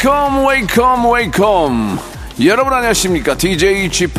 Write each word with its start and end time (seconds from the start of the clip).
Welcome, 0.00 0.46
welcome, 0.46 1.12
welcome. 1.12 1.98
여러분 2.44 2.72
안녕하십니까? 2.72 3.36
DJ 3.36 3.90
Chip 3.90 4.14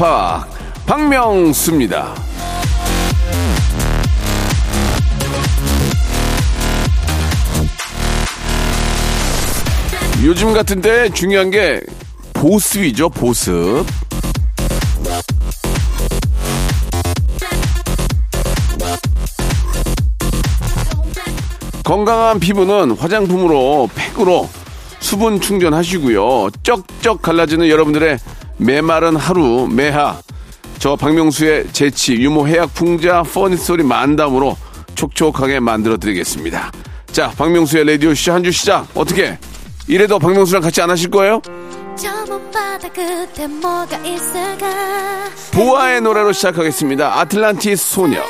박명수입니다. 0.86 2.16
요즘 10.26 10.52
같은 10.52 10.82
때 10.82 11.08
중요한 11.12 11.50
게 11.50 11.80
보습이죠, 12.34 13.08
보습. 13.08 13.86
건강한 21.86 22.38
피부는 22.42 22.98
화장품으로 22.98 23.90
팩으로 23.96 24.50
수분 25.10 25.42
충전하시고요. 25.42 26.50
쩍쩍 26.62 27.24
갈라지는 27.24 27.68
여러분들의 27.68 28.20
메마른 28.58 29.16
하루, 29.16 29.68
매하. 29.68 30.22
저 30.78 30.96
박명수의 30.96 31.70
재치, 31.74 32.14
유모, 32.14 32.48
해약, 32.48 32.76
풍자, 32.76 33.24
퍼니 33.24 33.58
소리 33.58 33.82
만담으로 33.82 34.56
촉촉하게 34.94 35.62
만들어 35.62 35.98
드리겠습니다. 35.98 36.72
자, 37.12 37.32
박명수의 37.36 37.86
라디오 37.86 38.14
쇼 38.14 38.32
한 38.34 38.44
주 38.44 38.52
시작. 38.52 38.86
어떻게? 38.94 39.40
이래도 39.88 40.20
박명수랑 40.20 40.62
같이 40.62 40.80
안 40.80 40.92
하실 40.92 41.10
거예요? 41.10 41.42
보아의 45.52 46.02
노래로 46.02 46.34
시작하겠습니다. 46.34 47.20
아틀란티스 47.20 47.94
소녀. 47.96 48.22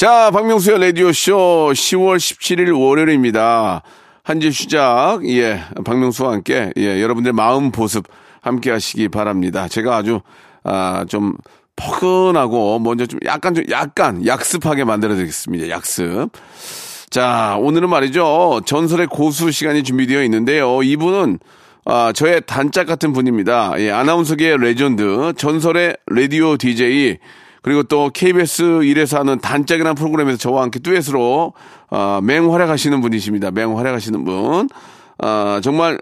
자, 0.00 0.30
박명수의 0.30 0.80
라디오쇼 0.80 1.72
10월 1.74 2.16
17일 2.16 2.74
월요일입니다. 2.74 3.82
한주 4.22 4.50
시작, 4.50 5.18
예, 5.28 5.60
박명수와 5.84 6.32
함께, 6.32 6.72
예, 6.78 7.02
여러분들 7.02 7.34
마음 7.34 7.70
보습 7.70 8.06
함께 8.40 8.70
하시기 8.70 9.10
바랍니다. 9.10 9.68
제가 9.68 9.96
아주, 9.98 10.22
아, 10.64 11.04
좀, 11.06 11.34
포근하고 11.76 12.78
먼저 12.78 13.04
좀 13.04 13.20
약간 13.26 13.52
좀 13.52 13.64
약간 13.70 14.24
약습하게 14.24 14.84
만들어 14.84 15.14
드리겠습니다. 15.16 15.68
약습. 15.68 16.30
자, 17.10 17.58
오늘은 17.60 17.90
말이죠. 17.90 18.62
전설의 18.64 19.06
고수 19.08 19.50
시간이 19.50 19.82
준비되어 19.82 20.22
있는데요. 20.24 20.82
이분은 20.82 21.40
아, 21.84 22.12
저의 22.14 22.40
단짝 22.46 22.86
같은 22.86 23.12
분입니다. 23.12 23.74
예, 23.80 23.90
아나운서계의 23.90 24.62
레전드, 24.62 25.34
전설의 25.36 25.98
라디오 26.06 26.56
DJ, 26.56 27.18
그리고 27.62 27.82
또 27.82 28.10
KBS 28.12 28.84
일에서 28.84 29.18
하는 29.18 29.38
단짝이라는 29.38 29.94
프로그램에서 29.94 30.38
저와 30.38 30.62
함께 30.62 30.78
듀엣으로 30.78 31.52
아, 31.90 32.20
맹활약하시는 32.22 33.00
분이십니다. 33.00 33.50
맹활약하시는 33.50 34.24
분. 34.24 34.68
아, 35.18 35.60
정말 35.62 35.98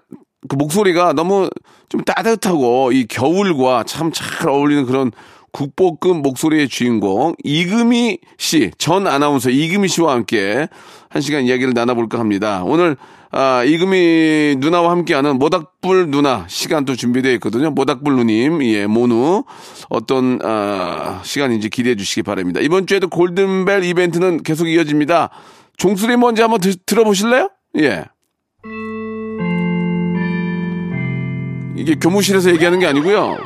그 0.48 0.56
목소리가 0.56 1.12
너무 1.14 1.48
좀 1.88 2.02
따뜻하고 2.04 2.92
이 2.92 3.06
겨울과 3.06 3.84
참 3.84 4.12
잘 4.12 4.48
어울리는 4.48 4.86
그런 4.86 5.10
국보급 5.58 6.18
목소리의 6.18 6.68
주인공 6.68 7.34
이금희 7.42 8.18
씨, 8.36 8.70
전 8.78 9.08
아나운서 9.08 9.50
이금희 9.50 9.88
씨와 9.88 10.12
함께 10.12 10.68
한 11.08 11.20
시간 11.20 11.42
이야기를 11.44 11.72
나눠볼까 11.74 12.20
합니다. 12.20 12.62
오늘 12.64 12.96
아, 13.32 13.64
이금희 13.64 14.56
누나와 14.58 14.92
함께하는 14.92 15.36
모닥불 15.38 16.10
누나 16.12 16.44
시간도 16.46 16.94
준비되어 16.94 17.32
있거든요. 17.34 17.70
모닥불 17.70 18.14
누님, 18.14 18.62
예, 18.66 18.86
모누 18.86 19.42
어떤 19.88 20.38
아, 20.44 21.20
시간인지 21.24 21.70
기대해 21.70 21.96
주시기 21.96 22.22
바랍니다. 22.22 22.60
이번 22.62 22.86
주에도 22.86 23.08
골든벨 23.08 23.82
이벤트는 23.82 24.44
계속 24.44 24.68
이어집니다. 24.68 25.30
종소리 25.76 26.16
뭔지 26.16 26.40
한번 26.40 26.60
드, 26.60 26.76
들어보실래요? 26.86 27.50
예. 27.80 28.04
이게 31.76 31.96
교무실에서 31.96 32.50
얘기하는 32.52 32.78
게 32.78 32.86
아니고요. 32.86 33.38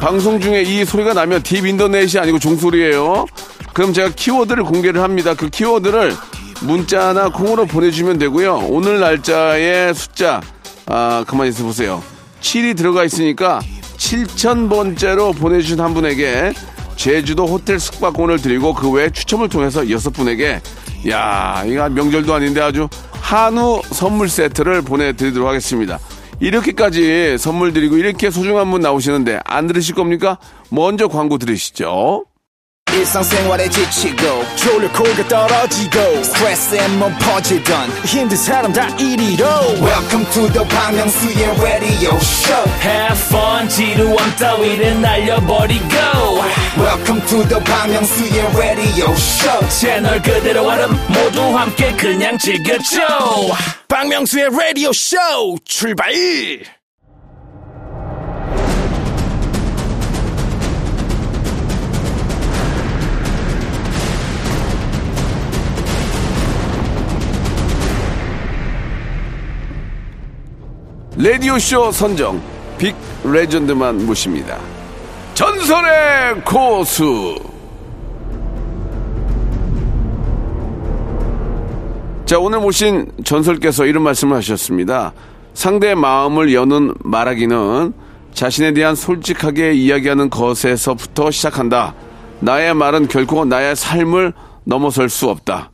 방송 0.00 0.40
중에 0.40 0.62
이 0.62 0.84
소리가 0.84 1.12
나면 1.12 1.42
딥 1.42 1.64
인터넷이 1.64 2.18
아니고 2.20 2.38
종소리예요. 2.38 3.26
그럼 3.72 3.92
제가 3.92 4.10
키워드를 4.10 4.64
공개를 4.64 5.02
합니다. 5.02 5.34
그 5.34 5.48
키워드를 5.50 6.14
문자나 6.62 7.30
콩으로 7.30 7.66
보내주시면 7.66 8.18
되고요. 8.18 8.66
오늘 8.68 9.00
날짜의 9.00 9.94
숫자 9.94 10.40
아 10.86 11.24
가만히 11.26 11.50
있어 11.50 11.64
보세요. 11.64 12.02
7이 12.40 12.76
들어가 12.76 13.04
있으니까 13.04 13.60
7,000번째로 13.96 15.36
보내주신 15.36 15.80
한 15.80 15.94
분에게 15.94 16.52
제주도 16.96 17.46
호텔 17.46 17.78
숙박권을 17.78 18.38
드리고 18.38 18.74
그 18.74 18.90
외에 18.90 19.10
추첨을 19.10 19.48
통해서 19.48 19.88
여섯 19.90 20.10
분에게 20.10 20.60
야 21.08 21.62
이거 21.66 21.88
명절도 21.88 22.34
아닌데 22.34 22.60
아주 22.60 22.88
한우 23.20 23.82
선물 23.90 24.28
세트를 24.28 24.82
보내드리도록 24.82 25.48
하겠습니다. 25.48 25.98
이렇게까지 26.40 27.36
선물 27.38 27.72
드리고 27.72 27.96
이렇게 27.96 28.30
소중한 28.30 28.70
분 28.70 28.80
나오시는데 28.80 29.40
안 29.44 29.66
들으실 29.66 29.94
겁니까? 29.94 30.38
먼저 30.70 31.08
광고 31.08 31.38
들으시죠. 31.38 32.24
일상생활에 32.90 33.68
지치고, 33.68 34.44
졸려 34.56 34.90
코가 34.90 35.28
떨어지고, 35.28 36.22
스트레스에 36.24 36.88
몸 36.96 37.14
퍼지던, 37.18 37.90
힘든 38.06 38.36
사람 38.36 38.72
다 38.72 38.88
이리로. 38.96 39.44
welcome 39.82 40.24
to 40.32 40.50
the 40.52 40.66
Bang 40.68 40.96
Myung-soo's 40.96 41.60
radio 41.62 42.16
show 42.16 42.64
Have 42.80 43.20
fun 43.26 43.68
지루함 43.68 44.36
따위를 44.36 45.00
날려버리고 45.02 45.84
welcome 46.78 47.20
to 47.26 47.46
the 47.46 47.62
Bang 47.62 47.92
Myung-soo's 47.92 48.56
radio 48.56 49.12
show 49.12 49.68
채널 49.68 50.20
그대로 50.22 50.66
얼음 50.66 50.90
모두 51.08 51.42
함께 51.56 51.92
그냥 51.92 52.38
즐겨줘 52.38 52.98
박명수의 53.88 54.50
라디오 54.50 54.92
쇼 54.92 55.16
출발! 55.64 56.12
라디오쇼 71.16 71.90
선정 71.90 72.40
빅 72.76 72.94
레전드만 73.24 74.06
모십니다. 74.06 74.60
전설의 75.34 76.44
고수. 76.44 77.57
자, 82.28 82.38
오늘 82.38 82.60
모신 82.60 83.10
전설께서 83.24 83.86
이런 83.86 84.02
말씀을 84.02 84.36
하셨습니다. 84.36 85.14
상대의 85.54 85.94
마음을 85.94 86.52
여는 86.52 86.92
말하기는 87.02 87.94
자신에 88.34 88.74
대한 88.74 88.94
솔직하게 88.94 89.72
이야기하는 89.72 90.28
것에서부터 90.28 91.30
시작한다. 91.30 91.94
나의 92.40 92.74
말은 92.74 93.08
결코 93.08 93.46
나의 93.46 93.74
삶을 93.74 94.34
넘어설 94.64 95.08
수 95.08 95.30
없다. 95.30 95.70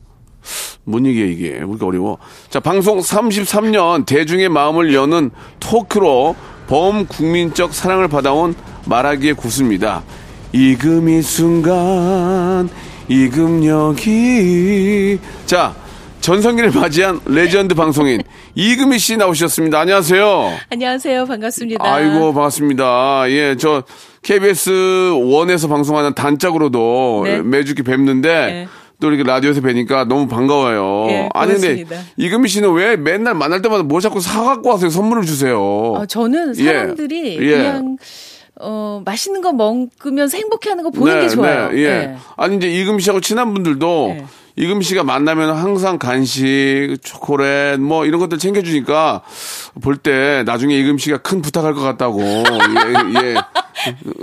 뭔 0.85 1.05
얘기야 1.05 1.25
이게 1.25 1.61
우리가 1.61 1.87
어려워 1.87 2.19
자 2.49 2.61
방송 2.61 2.99
33년 2.99 4.05
대중의 4.05 4.47
마음을 4.47 4.93
여는 4.93 5.31
토크로 5.59 6.37
범국민적 6.67 7.73
사랑을 7.73 8.07
받아온 8.07 8.53
말하기의 8.85 9.33
고수입니다 9.33 10.03
이금 10.53 11.09
이 11.09 11.23
순간 11.23 12.69
이금 13.07 13.65
여기 13.65 15.17
자 15.47 15.73
전성기를 16.29 16.71
맞이한 16.71 17.19
레전드 17.27 17.75
방송인 17.75 18.23
이금희 18.55 18.97
씨 18.97 19.15
나오셨습니다 19.15 19.79
안녕하세요 19.81 20.53
안녕하세요. 20.71 21.25
반갑습니다. 21.27 21.85
아이고 21.85 22.33
반갑습니다 22.33 23.29
예 23.29 23.55
저 23.59 23.83
KBS 24.23 25.11
원에서 25.23 25.67
방송하는 25.67 26.15
단짝으로도 26.15 27.21
네. 27.25 27.41
매주 27.43 27.73
이렇게 27.73 27.83
뵙는데 27.83 28.27
네. 28.47 28.67
또 28.99 29.09
이렇게 29.11 29.21
라디오에서 29.21 29.61
뵈니까 29.61 30.05
너무 30.05 30.27
반가워요. 30.27 31.05
예, 31.11 31.29
아니 31.35 31.53
근데. 31.53 31.85
이금희 32.17 32.47
씨는 32.49 32.73
왜 32.73 32.95
맨날 32.95 33.35
만날 33.35 33.61
때마다 33.61 33.83
뭐 33.83 33.99
자꾸 34.01 34.19
사 34.19 34.41
갖고 34.41 34.69
와서 34.69 34.89
선물을 34.89 35.25
주세요? 35.27 35.59
어, 35.61 36.05
저는 36.07 36.57
예. 36.57 36.63
사람들이 36.63 37.37
예. 37.39 37.57
그냥 37.57 37.97
어, 38.59 39.03
맛있는 39.05 39.41
거 39.41 39.53
먹으면서 39.53 40.37
행복해하는 40.37 40.83
거 40.83 40.89
보는 40.89 41.21
게 41.21 41.27
좋아요. 41.29 41.69
네, 41.69 41.77
예. 41.77 41.83
예. 41.85 42.15
아니 42.35 42.55
이제 42.55 42.67
이금희 42.67 43.03
씨하고 43.03 43.21
친한 43.21 43.53
분들도 43.53 44.13
네. 44.17 44.25
이금 44.57 44.81
씨가 44.81 45.03
만나면 45.03 45.53
항상 45.55 45.97
간식, 45.97 46.95
초콜릿 47.03 47.79
뭐 47.81 48.05
이런 48.05 48.19
것들 48.21 48.37
챙겨주니까 48.37 49.21
볼 49.81 49.97
때 49.97 50.43
나중에 50.45 50.77
이금 50.77 50.97
씨가 50.97 51.17
큰 51.17 51.41
부탁할 51.41 51.73
것 51.73 51.81
같다고. 51.81 52.21
예, 52.23 53.27
예. 53.27 53.35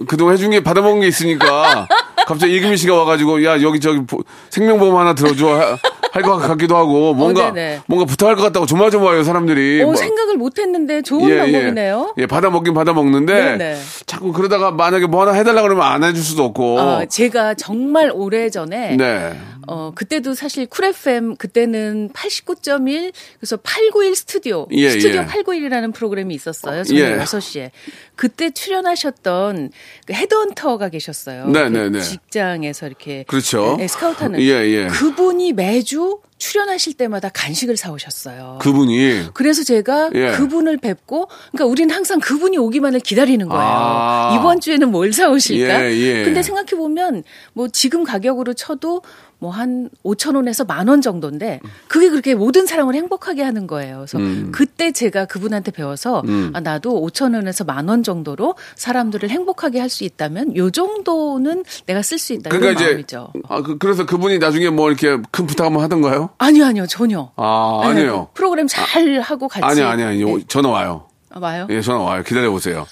그동안 0.08 0.34
해준 0.34 0.50
게 0.50 0.62
받아먹은 0.62 1.00
게 1.00 1.06
있으니까 1.08 1.86
갑자기 2.26 2.56
이금희 2.56 2.76
씨가 2.78 2.94
와가지고 2.96 3.44
야 3.44 3.60
여기 3.62 3.78
저기 3.80 4.04
보- 4.06 4.22
생명보험 4.50 4.96
하나 4.96 5.14
들어줘 5.14 5.76
할 6.12 6.22
것 6.22 6.36
같기도 6.36 6.76
하고 6.76 7.14
뭔가 7.14 7.48
어. 7.48 7.52
뭔가 7.86 8.04
부탁할 8.04 8.36
것 8.36 8.42
같다고 8.42 8.66
조마조마해요 8.66 9.22
사람들이. 9.24 9.82
오, 9.82 9.86
뭐. 9.86 9.96
생각을 9.96 10.36
못 10.36 10.58
했는데 10.58 11.00
좋은 11.02 11.28
예, 11.30 11.38
방법이네요. 11.38 12.14
예, 12.18 12.22
예, 12.22 12.26
받아 12.26 12.50
먹긴 12.50 12.74
받아 12.74 12.92
먹는데 12.92 13.34
네네. 13.56 13.78
자꾸 14.06 14.30
그러다가 14.32 14.70
만약에 14.72 15.06
뭐 15.06 15.22
하나 15.22 15.32
해달라 15.32 15.62
그러면 15.62 15.86
안 15.86 16.04
해줄 16.04 16.22
수도 16.22 16.44
없고. 16.44 16.78
어, 16.78 17.04
제가 17.06 17.54
정말 17.54 18.10
오래 18.12 18.50
전에 18.50 18.96
네. 18.96 19.32
어, 19.66 19.92
그때도 19.94 20.34
사실 20.34 20.66
Cool 20.66 20.86
FM 20.86 21.36
그때는 21.36 22.10
89.1 22.10 23.12
그래서 23.38 23.56
891 23.56 24.16
스튜디오 24.16 24.66
예, 24.72 24.90
스튜디오 24.90 25.22
예. 25.22 25.26
891이라는 25.26 25.94
프로그램이 25.94 26.34
있었어요. 26.34 26.84
저녁 26.84 27.00
예. 27.00 27.16
6시에. 27.18 27.70
그때 28.16 28.50
출연하셨던 28.50 29.70
그 30.06 30.12
헤드헌터가 30.12 30.88
계셨어요. 30.90 31.48
네, 31.48 31.64
그 31.64 31.68
네, 31.68 31.88
네. 31.88 32.00
직장에서 32.00 32.86
이렇게 32.86 33.24
그렇죠. 33.26 33.76
네, 33.78 33.88
스카우트하는 33.88 34.40
예, 34.40 34.46
예. 34.46 34.86
그분이 34.86 35.52
매주 35.52 36.20
출연하실 36.42 36.94
때마다 36.94 37.28
간식을 37.28 37.76
사 37.76 37.92
오셨어요. 37.92 38.58
그분이 38.60 39.28
그래서 39.32 39.62
제가 39.62 40.10
예. 40.14 40.32
그분을 40.32 40.76
뵙고, 40.76 41.28
그러니까 41.52 41.66
우리는 41.66 41.94
항상 41.94 42.18
그분이 42.18 42.58
오기만을 42.58 42.98
기다리는 42.98 43.48
거예요. 43.48 43.64
아. 43.64 44.36
이번 44.36 44.60
주에는 44.60 44.90
뭘 44.90 45.12
사오실까? 45.12 45.84
예, 45.84 45.96
예. 45.96 46.24
근데 46.24 46.42
생각해 46.42 46.70
보면 46.70 47.22
뭐 47.52 47.68
지금 47.68 48.02
가격으로 48.02 48.54
쳐도 48.54 49.02
뭐 49.42 49.50
한 49.50 49.90
5천 50.04 50.36
원에서 50.36 50.64
만 50.64 50.88
원 50.88 51.00
정도인데 51.02 51.60
그게 51.88 52.08
그렇게 52.08 52.34
모든 52.34 52.64
사람을 52.66 52.94
행복하게 52.94 53.42
하는 53.42 53.66
거예요. 53.66 53.98
그래서 53.98 54.18
음. 54.18 54.50
그때 54.52 54.92
제가 54.92 55.24
그분한테 55.26 55.70
배워서 55.72 56.22
아, 56.54 56.60
나도 56.60 57.04
5천 57.06 57.34
원에서 57.34 57.64
만 57.64 57.88
원 57.88 58.02
정도로 58.04 58.54
사람들을 58.76 59.28
행복하게 59.28 59.80
할 59.80 59.88
수 59.92 60.04
있다면 60.04 60.56
요 60.56 60.70
정도는 60.70 61.64
내가 61.86 62.00
쓸 62.02 62.18
수 62.18 62.32
있다 62.32 62.48
그러니까 62.50 62.70
이런 62.80 62.84
마음이죠. 62.92 63.32
아, 63.48 63.62
그, 63.62 63.76
래서 63.86 64.06
그분이 64.06 64.38
나중에 64.38 64.70
뭐 64.70 64.88
이렇게 64.88 65.18
큰 65.30 65.46
부탁 65.46 65.66
한번 65.66 65.82
하던가요? 65.82 66.30
아니요, 66.38 66.64
아니요, 66.64 66.86
전혀. 66.86 67.30
아, 67.36 67.80
네, 67.82 67.88
아니에요. 67.90 68.28
프로그램 68.32 68.66
잘 68.68 69.20
하고 69.20 69.48
같이. 69.48 69.64
아니, 69.64 69.82
아니, 69.82 70.02
아니. 70.02 70.24
네. 70.24 70.44
전화 70.48 70.70
와요. 70.70 71.08
아, 71.30 71.40
와요? 71.40 71.66
예, 71.68 71.80
전화 71.82 72.00
와요. 72.00 72.22
기다려보세요. 72.26 72.86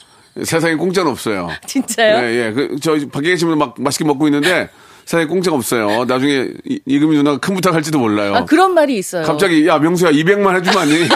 세상에 0.45 0.75
공짜는 0.75 1.11
없어요. 1.11 1.49
진짜요? 1.67 2.25
예, 2.25 2.47
예. 2.49 2.53
그, 2.53 2.77
저, 2.83 2.97
밖에 3.11 3.35
분막 3.37 3.77
맛있게 3.79 4.05
먹고 4.05 4.27
있는데, 4.29 4.69
세상에 5.11 5.25
공짜가 5.27 5.57
없어요. 5.57 6.05
나중에 6.05 6.51
이- 6.65 6.81
이금희 6.87 7.17
누나가 7.17 7.39
큰 7.39 7.57
부탁할지도 7.57 7.99
몰라요. 7.99 8.33
아, 8.37 8.45
그런 8.45 8.75
말이 8.75 8.97
있어요. 8.97 9.25
갑자기, 9.25 9.67
야, 9.67 9.77
명수야, 9.81 10.13
200만 10.13 10.55
해주면 10.55 10.79
안 10.79 10.89
되니? 10.89 11.09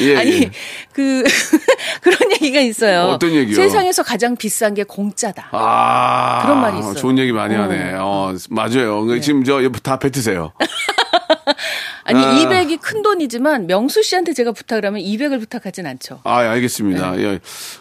예, 0.00 0.16
아니, 0.18 0.42
예. 0.42 0.50
그, 0.92 1.22
그런 2.02 2.18
얘기가 2.32 2.60
있어요. 2.60 3.04
어떤 3.04 3.30
얘기요? 3.30 3.56
세상에서 3.56 4.02
가장 4.02 4.36
비싼 4.36 4.74
게 4.74 4.84
공짜다. 4.84 5.48
아. 5.52 6.42
그런 6.42 6.60
말이 6.60 6.78
있어요. 6.80 6.92
좋은 6.96 7.16
얘기 7.16 7.32
많이 7.32 7.54
하네. 7.54 7.94
어, 7.98 8.34
맞아요. 8.50 9.06
그 9.06 9.22
지금 9.22 9.42
저, 9.42 9.58
다 9.82 9.98
뱉으세요. 9.98 10.52
아니, 12.04 12.22
아. 12.22 12.34
200이 12.34 12.78
큰 12.82 13.00
돈이지만 13.00 13.68
명수 13.68 14.02
씨한테 14.02 14.34
제가 14.34 14.52
부탁을 14.52 14.84
하면 14.84 15.00
200을 15.00 15.40
부탁하진 15.40 15.86
않죠. 15.86 16.20
아, 16.24 16.44
예, 16.44 16.48
알겠습니다. 16.48 17.12
네. 17.12 17.22
예. 17.22 17.40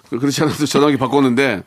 그렇지 0.10 0.42
않아도 0.44 0.66
전화기 0.66 0.96
바꿨는데. 0.96 1.64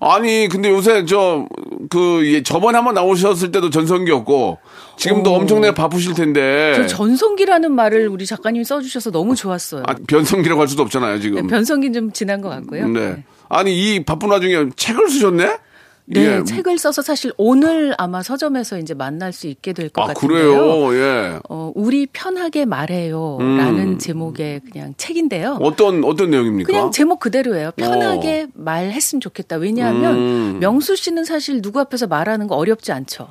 아니, 0.00 0.48
근데 0.48 0.70
요새 0.70 1.04
저, 1.06 1.46
그, 1.88 2.22
예, 2.26 2.42
저번에 2.42 2.76
한번 2.76 2.94
나오셨을 2.94 3.50
때도 3.52 3.70
전성기였고, 3.70 4.58
지금도 4.96 5.32
오. 5.32 5.36
엄청나게 5.36 5.74
바쁘실 5.74 6.14
텐데. 6.14 6.74
저 6.76 6.86
전성기라는 6.86 7.72
말을 7.72 8.08
우리 8.08 8.26
작가님이 8.26 8.64
써주셔서 8.64 9.10
너무 9.10 9.34
좋았어요. 9.34 9.84
아, 9.86 9.94
변성기라고 10.06 10.60
할 10.60 10.68
수도 10.68 10.82
없잖아요, 10.82 11.20
지금. 11.20 11.46
변성기는 11.46 11.92
좀 11.94 12.12
지난 12.12 12.40
것 12.40 12.48
같고요. 12.50 12.88
네. 12.88 13.24
아니, 13.48 13.94
이 13.94 14.04
바쁜 14.04 14.30
와중에 14.30 14.70
책을 14.76 15.08
쓰셨네? 15.08 15.58
네, 16.06 16.38
예. 16.38 16.44
책을 16.44 16.78
써서 16.78 17.00
사실 17.00 17.32
오늘 17.38 17.94
아마 17.96 18.22
서점에서 18.22 18.78
이제 18.78 18.92
만날 18.92 19.32
수 19.32 19.46
있게 19.46 19.72
될것 19.72 20.04
아, 20.04 20.06
같은데요. 20.08 20.88
그래요? 20.88 20.94
예. 20.94 21.38
어, 21.48 21.72
우리 21.74 22.06
편하게 22.06 22.66
말해요라는 22.66 23.98
제목의 23.98 24.60
그냥 24.70 24.94
책인데요. 24.98 25.58
음. 25.60 25.62
어떤, 25.62 26.04
어떤 26.04 26.30
내용입니까? 26.30 26.66
그냥 26.66 26.90
제목 26.90 27.20
그대로예요. 27.20 27.70
편하게 27.76 28.48
말했으면 28.52 29.20
좋겠다. 29.20 29.56
왜냐하면 29.56 30.14
음. 30.14 30.56
명수 30.60 30.96
씨는 30.96 31.24
사실 31.24 31.62
누구 31.62 31.80
앞에서 31.80 32.06
말하는 32.06 32.48
거 32.48 32.56
어렵지 32.56 32.92
않죠. 32.92 33.28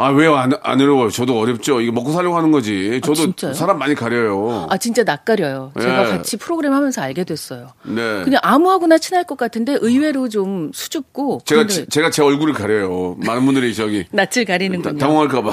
아, 0.00 0.10
왜요? 0.10 0.36
안, 0.36 0.52
안 0.62 0.80
어려워요. 0.80 1.10
저도 1.10 1.36
어렵죠. 1.40 1.80
이거 1.80 1.90
먹고 1.92 2.12
살려고 2.12 2.36
하는 2.36 2.52
거지. 2.52 3.00
저도 3.02 3.14
진짜요? 3.14 3.52
사람 3.52 3.78
많이 3.80 3.96
가려요. 3.96 4.68
아 4.70 4.76
진짜 4.78 5.02
낯가려요. 5.02 5.72
제가 5.78 6.06
예. 6.06 6.10
같이 6.10 6.36
프로그램 6.36 6.72
하면서 6.72 7.02
알게 7.02 7.24
됐어요. 7.24 7.72
네. 7.82 8.22
그냥 8.22 8.40
아무하고나 8.44 8.98
친할 8.98 9.24
것 9.24 9.36
같은데 9.36 9.76
의외로 9.80 10.28
좀 10.28 10.70
수줍고 10.72 11.40
제가, 11.44 11.66
지- 11.66 11.86
제가 11.88 12.10
제 12.10 12.22
얼굴을 12.22 12.54
가려요. 12.54 13.16
많은 13.26 13.44
분들이 13.44 13.74
저기. 13.74 14.04
낯을 14.12 14.44
가리는군요. 14.46 14.98
당황할까봐. 14.98 15.50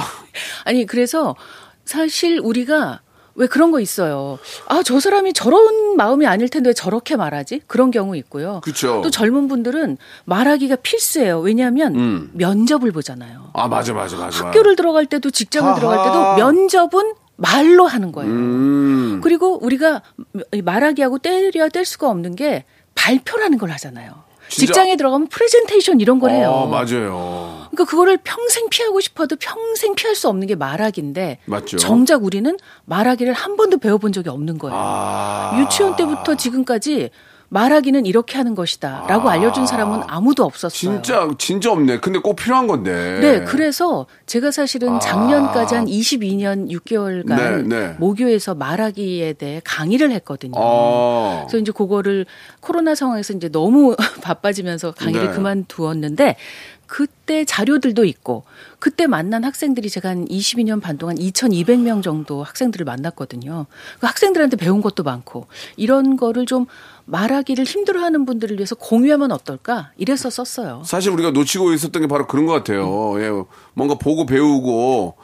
아니 0.64 0.86
그래서 0.86 1.34
사실 1.84 2.38
우리가 2.40 3.00
왜 3.36 3.46
그런 3.46 3.70
거 3.70 3.80
있어요. 3.80 4.38
아, 4.66 4.82
저 4.82 4.98
사람이 4.98 5.32
저런 5.34 5.96
마음이 5.96 6.26
아닐 6.26 6.48
텐데 6.48 6.70
왜 6.70 6.74
저렇게 6.74 7.16
말하지? 7.16 7.62
그런 7.66 7.90
경우 7.90 8.16
있고요. 8.16 8.60
그쵸. 8.64 9.00
또 9.04 9.10
젊은 9.10 9.46
분들은 9.46 9.98
말하기가 10.24 10.76
필수예요. 10.76 11.40
왜냐하면 11.40 11.94
음. 11.94 12.30
면접을 12.34 12.90
보잖아요. 12.92 13.50
아, 13.52 13.68
맞아, 13.68 13.92
맞아, 13.92 14.16
맞아. 14.16 14.46
학교를 14.46 14.74
들어갈 14.76 15.06
때도 15.06 15.30
직장을 15.30 15.68
하하. 15.68 15.78
들어갈 15.78 16.04
때도 16.04 16.36
면접은 16.36 17.12
말로 17.36 17.86
하는 17.86 18.12
거예요. 18.12 18.32
음. 18.32 19.20
그리고 19.22 19.62
우리가 19.62 20.02
말하기하고 20.64 21.18
때려야 21.18 21.68
뗄 21.68 21.84
수가 21.84 22.08
없는 22.08 22.34
게 22.36 22.64
발표라는 22.94 23.58
걸 23.58 23.70
하잖아요. 23.70 24.25
직장에 24.48 24.96
들어가면 24.96 25.28
프레젠테이션 25.28 26.00
이런 26.00 26.18
걸 26.18 26.30
해요. 26.30 26.50
어, 26.50 26.66
맞아요. 26.66 27.66
그러니까 27.70 27.84
그거를 27.84 28.18
평생 28.22 28.68
피하고 28.68 29.00
싶어도 29.00 29.36
평생 29.36 29.94
피할 29.94 30.14
수 30.14 30.28
없는 30.28 30.46
게 30.46 30.54
말하기인데 30.54 31.38
맞죠. 31.44 31.76
정작 31.78 32.24
우리는 32.24 32.56
말하기를 32.84 33.32
한 33.32 33.56
번도 33.56 33.78
배워본 33.78 34.12
적이 34.12 34.30
없는 34.30 34.58
거예요. 34.58 34.76
아. 34.78 35.58
유치원 35.60 35.96
때부터 35.96 36.36
지금까지 36.36 37.10
말하기는 37.48 38.06
이렇게 38.06 38.36
하는 38.36 38.54
것이다 38.54 39.06
라고 39.08 39.28
알려준 39.30 39.66
사람은 39.66 40.02
아무도 40.06 40.44
없었어요. 40.44 40.68
아. 40.90 41.02
진짜, 41.02 41.28
진짜 41.38 41.70
없네. 41.70 42.00
근데 42.00 42.18
꼭 42.18 42.36
필요한 42.36 42.66
건데. 42.66 43.18
네, 43.20 43.44
그래서 43.44 44.06
제가 44.26 44.50
사실은 44.50 44.98
작년까지 45.00 45.74
한 45.74 45.86
22년 45.86 46.70
6개월간 46.70 47.32
아. 47.32 47.36
네, 47.36 47.62
네. 47.62 47.94
모교에서 47.98 48.54
말하기에 48.54 49.34
대해 49.34 49.60
강의를 49.64 50.10
했거든요. 50.12 50.54
어. 50.56 51.44
그래서 51.46 51.58
이제 51.58 51.72
그거를 51.72 52.26
코로나 52.60 52.94
상황에서 52.94 53.32
이제 53.32 53.48
너무 53.48 53.94
바빠지면서 54.22 54.92
강의를 54.92 55.28
네. 55.28 55.32
그만두었는데 55.32 56.36
그때 56.86 57.44
자료들도 57.44 58.04
있고 58.04 58.44
그때 58.78 59.06
만난 59.06 59.44
학생들이 59.44 59.90
제가 59.90 60.10
한 60.10 60.26
22년 60.26 60.80
반 60.80 60.98
동안 60.98 61.16
2,200명 61.16 62.02
정도 62.02 62.42
학생들을 62.42 62.84
만났거든요. 62.84 63.66
그 63.98 64.06
학생들한테 64.06 64.56
배운 64.56 64.80
것도 64.80 65.02
많고 65.02 65.46
이런 65.76 66.16
거를 66.16 66.46
좀 66.46 66.66
말하기를 67.06 67.64
힘들어하는 67.64 68.24
분들을 68.26 68.56
위해서 68.56 68.74
공유하면 68.74 69.32
어떨까? 69.32 69.92
이래서 69.96 70.30
썼어요. 70.30 70.82
사실 70.84 71.10
우리가 71.12 71.30
놓치고 71.30 71.72
있었던 71.72 72.02
게 72.02 72.08
바로 72.08 72.26
그런 72.26 72.46
것 72.46 72.52
같아요. 72.52 73.14
예, 73.20 73.30
뭔가 73.74 73.94
보고 73.94 74.26
배우고 74.26 75.14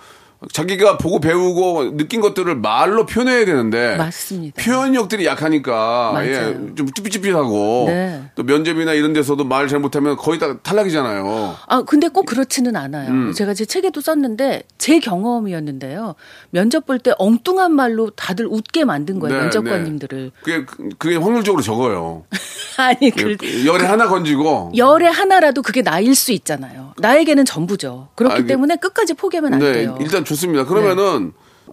자기가 0.52 0.99
보고 0.99 1.20
배우고 1.20 1.96
느낀 1.96 2.20
것들을 2.20 2.56
말로 2.56 3.06
표현해야 3.06 3.44
되는데 3.44 3.96
맞습니다. 3.96 4.62
표현력들이 4.62 5.26
약하니까 5.26 6.11
맞아요. 6.14 6.28
예, 6.30 6.75
좀 6.75 6.88
쭈삣쭈삣하고 6.94 7.84
네. 7.88 8.22
또 8.34 8.42
면접이나 8.42 8.92
이런 8.94 9.12
데서도 9.12 9.44
말 9.44 9.68
잘못하면 9.68 10.16
거의 10.16 10.38
다 10.38 10.58
탈락이잖아요. 10.62 11.56
아, 11.66 11.82
근데 11.82 12.08
꼭 12.08 12.26
그렇지는 12.26 12.76
않아요. 12.76 13.11
음. 13.11 13.32
제가 13.32 13.54
제 13.54 13.64
책에도 13.64 14.00
썼는데 14.00 14.62
제 14.78 14.99
경험이었는데요. 14.99 16.14
면접 16.50 16.87
볼 16.87 16.99
때 17.02 17.12
엉뚱한 17.18 17.72
말로 17.75 18.11
다들 18.11 18.46
웃게 18.46 18.84
만든 18.84 19.18
거예요. 19.18 19.34
네, 19.37 19.42
면접관님들을. 19.42 20.30
그게 20.42 20.64
그게 20.99 21.16
확률적으로 21.16 21.61
적어요. 21.62 22.25
아니, 22.78 23.11
그 23.11 23.37
열에 23.66 23.84
하나 23.87 24.06
건지고 24.08 24.70
열에 24.76 25.06
하나라도 25.08 25.62
그게 25.62 25.82
나일 25.82 26.14
수 26.14 26.30
있잖아요. 26.32 26.92
나에게는 26.99 27.44
전부죠. 27.44 28.08
그렇기 28.14 28.34
아, 28.34 28.38
그- 28.38 28.46
때문에 28.46 28.76
끝까지 28.76 29.14
포기하면 29.14 29.54
안 29.54 29.58
네, 29.61 29.72
돼요. 29.72 29.96
네. 29.99 30.04
일단 30.04 30.25
좋습니다. 30.32 30.64
그러면은 30.64 31.32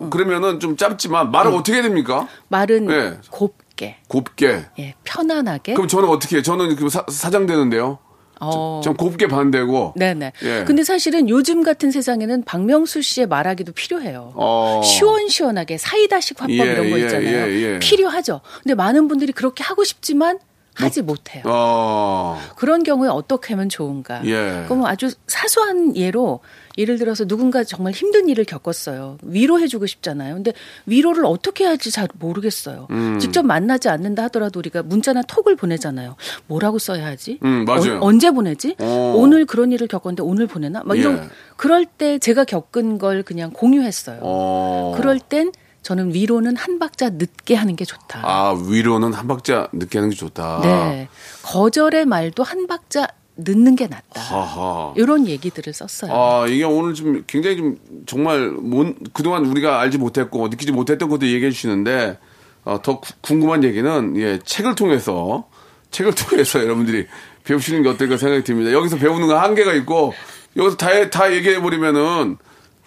그러면은 0.09 0.59
좀 0.59 0.77
짧지만 0.77 1.31
말을 1.31 1.51
어떻게 1.51 1.73
해야 1.73 1.81
됩니까? 1.81 2.27
말은 2.47 2.87
네. 2.87 3.17
곱게, 3.29 3.97
곱게. 4.07 4.65
예, 4.79 4.95
편안하게. 5.03 5.73
그럼 5.73 5.87
저는 5.87 6.07
어떻게 6.07 6.37
해요? 6.37 6.43
저는 6.43 6.75
그 6.75 6.89
사, 6.89 7.05
사장 7.09 7.45
되는데요. 7.45 7.99
어. 8.39 8.79
전 8.83 8.95
곱게 8.95 9.27
반대고. 9.27 9.95
네네. 9.97 10.31
예. 10.43 10.63
근데 10.65 10.83
사실은 10.83 11.27
요즘 11.27 11.61
같은 11.63 11.91
세상에는 11.91 12.43
박명수 12.43 13.01
씨의 13.01 13.27
말하기도 13.27 13.73
필요해요. 13.73 14.31
어. 14.35 14.81
시원시원하게 14.83 15.77
사이다식 15.77 16.39
화법 16.41 16.51
예, 16.51 16.63
이런 16.63 16.89
거 16.89 16.99
예, 16.99 17.03
있잖아요. 17.03 17.51
예, 17.51 17.73
예. 17.73 17.79
필요하죠. 17.79 18.39
근데 18.63 18.75
많은 18.75 19.09
분들이 19.09 19.33
그렇게 19.33 19.63
하고 19.63 19.83
싶지만 19.83 20.39
하지 20.83 21.01
못해요. 21.01 21.43
어. 21.45 22.39
그런 22.55 22.83
경우에 22.83 23.09
어떻게 23.09 23.53
하면 23.53 23.69
좋은가? 23.69 24.21
예. 24.25 24.63
그럼 24.67 24.85
아주 24.85 25.11
사소한 25.27 25.95
예로 25.95 26.39
예를 26.77 26.97
들어서 26.97 27.25
누군가 27.25 27.63
정말 27.65 27.91
힘든 27.91 28.29
일을 28.29 28.45
겪었어요. 28.45 29.17
위로해주고 29.23 29.85
싶잖아요. 29.85 30.35
근데 30.35 30.53
위로를 30.85 31.25
어떻게 31.25 31.65
해야지 31.65 31.91
잘 31.91 32.07
모르겠어요. 32.19 32.87
음. 32.91 33.19
직접 33.19 33.45
만나지 33.45 33.89
않는다 33.89 34.23
하더라도 34.23 34.59
우리가 34.59 34.83
문자나 34.83 35.23
톡을 35.23 35.57
보내잖아요. 35.57 36.15
뭐라고 36.47 36.79
써야 36.79 37.05
하지? 37.05 37.39
음, 37.43 37.65
맞아요. 37.65 37.97
어, 37.97 38.05
언제 38.05 38.31
보내지? 38.31 38.75
어. 38.79 39.13
오늘 39.17 39.45
그런 39.45 39.73
일을 39.73 39.87
겪었는데 39.87 40.23
오늘 40.23 40.47
보내나? 40.47 40.83
막 40.85 40.97
이런 40.97 41.17
예. 41.17 41.29
그럴 41.57 41.85
때 41.85 42.17
제가 42.17 42.45
겪은 42.45 42.97
걸 42.97 43.23
그냥 43.23 43.51
공유했어요. 43.51 44.19
어. 44.21 44.93
그럴 44.95 45.19
땐 45.19 45.51
저는 45.89 46.13
위로는 46.13 46.55
한 46.55 46.77
박자 46.77 47.09
늦게 47.13 47.55
하는 47.55 47.75
게 47.75 47.83
좋다. 47.83 48.19
아, 48.21 48.53
위로는 48.67 49.11
한 49.11 49.27
박자 49.27 49.69
늦게 49.73 49.97
하는 49.97 50.11
게 50.11 50.15
좋다. 50.15 50.59
네. 50.61 51.09
거절의 51.41 52.05
말도 52.05 52.43
한 52.43 52.67
박자 52.67 53.07
늦는 53.37 53.75
게 53.75 53.87
낫다. 53.87 54.21
하하. 54.21 54.93
이런 54.97 55.25
얘기들을 55.25 55.73
썼어요. 55.73 56.11
아, 56.13 56.45
이게 56.47 56.63
오늘 56.63 56.93
좀 56.93 57.23
굉장히 57.25 57.57
좀 57.57 57.77
정말 58.05 58.49
못, 58.51 58.97
그동안 59.13 59.47
우리가 59.47 59.79
알지 59.81 59.97
못했고 59.97 60.49
느끼지 60.49 60.73
못했던 60.73 61.09
것도 61.09 61.25
얘기해 61.25 61.49
주시는데 61.49 62.19
어, 62.65 62.79
더 62.83 62.99
구- 62.99 63.11
궁금한 63.21 63.63
얘기는 63.63 64.15
예, 64.17 64.37
책을 64.45 64.75
통해서 64.75 65.47
책을 65.89 66.13
통해서 66.13 66.61
여러분들이 66.63 67.07
배우시는 67.45 67.81
게 67.81 67.89
어떨까 67.89 68.15
생각이 68.17 68.43
듭니다. 68.43 68.71
여기서 68.73 68.97
배우는 68.97 69.25
거 69.25 69.39
한계가 69.39 69.73
있고 69.73 70.13
여기서 70.55 70.77
다, 70.77 71.09
다 71.09 71.33
얘기해 71.33 71.59
버리면은 71.63 72.37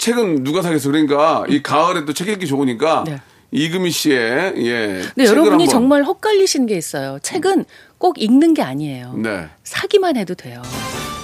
책은 0.03 0.43
누가 0.43 0.63
사겠어? 0.63 0.91
그러니까 0.91 1.45
이 1.49 1.63
가을에 1.63 2.05
또 2.05 2.13
책 2.13 2.27
읽기 2.29 2.49
좋으니까 2.49 3.05
네. 3.07 3.21
이금희 3.53 3.91
씨의 3.91 4.55
예. 4.57 5.03
책을 5.17 5.27
여러분이 5.27 5.69
정말 5.69 6.03
헛갈리시는 6.03 6.67
게 6.67 6.77
있어요. 6.77 7.19
책은 7.23 7.67
꼭 7.99 8.21
읽는 8.21 8.53
게 8.55 8.63
아니에요. 8.63 9.15
네. 9.17 9.49
사기만 9.63 10.17
해도 10.17 10.35
돼요. 10.35 10.61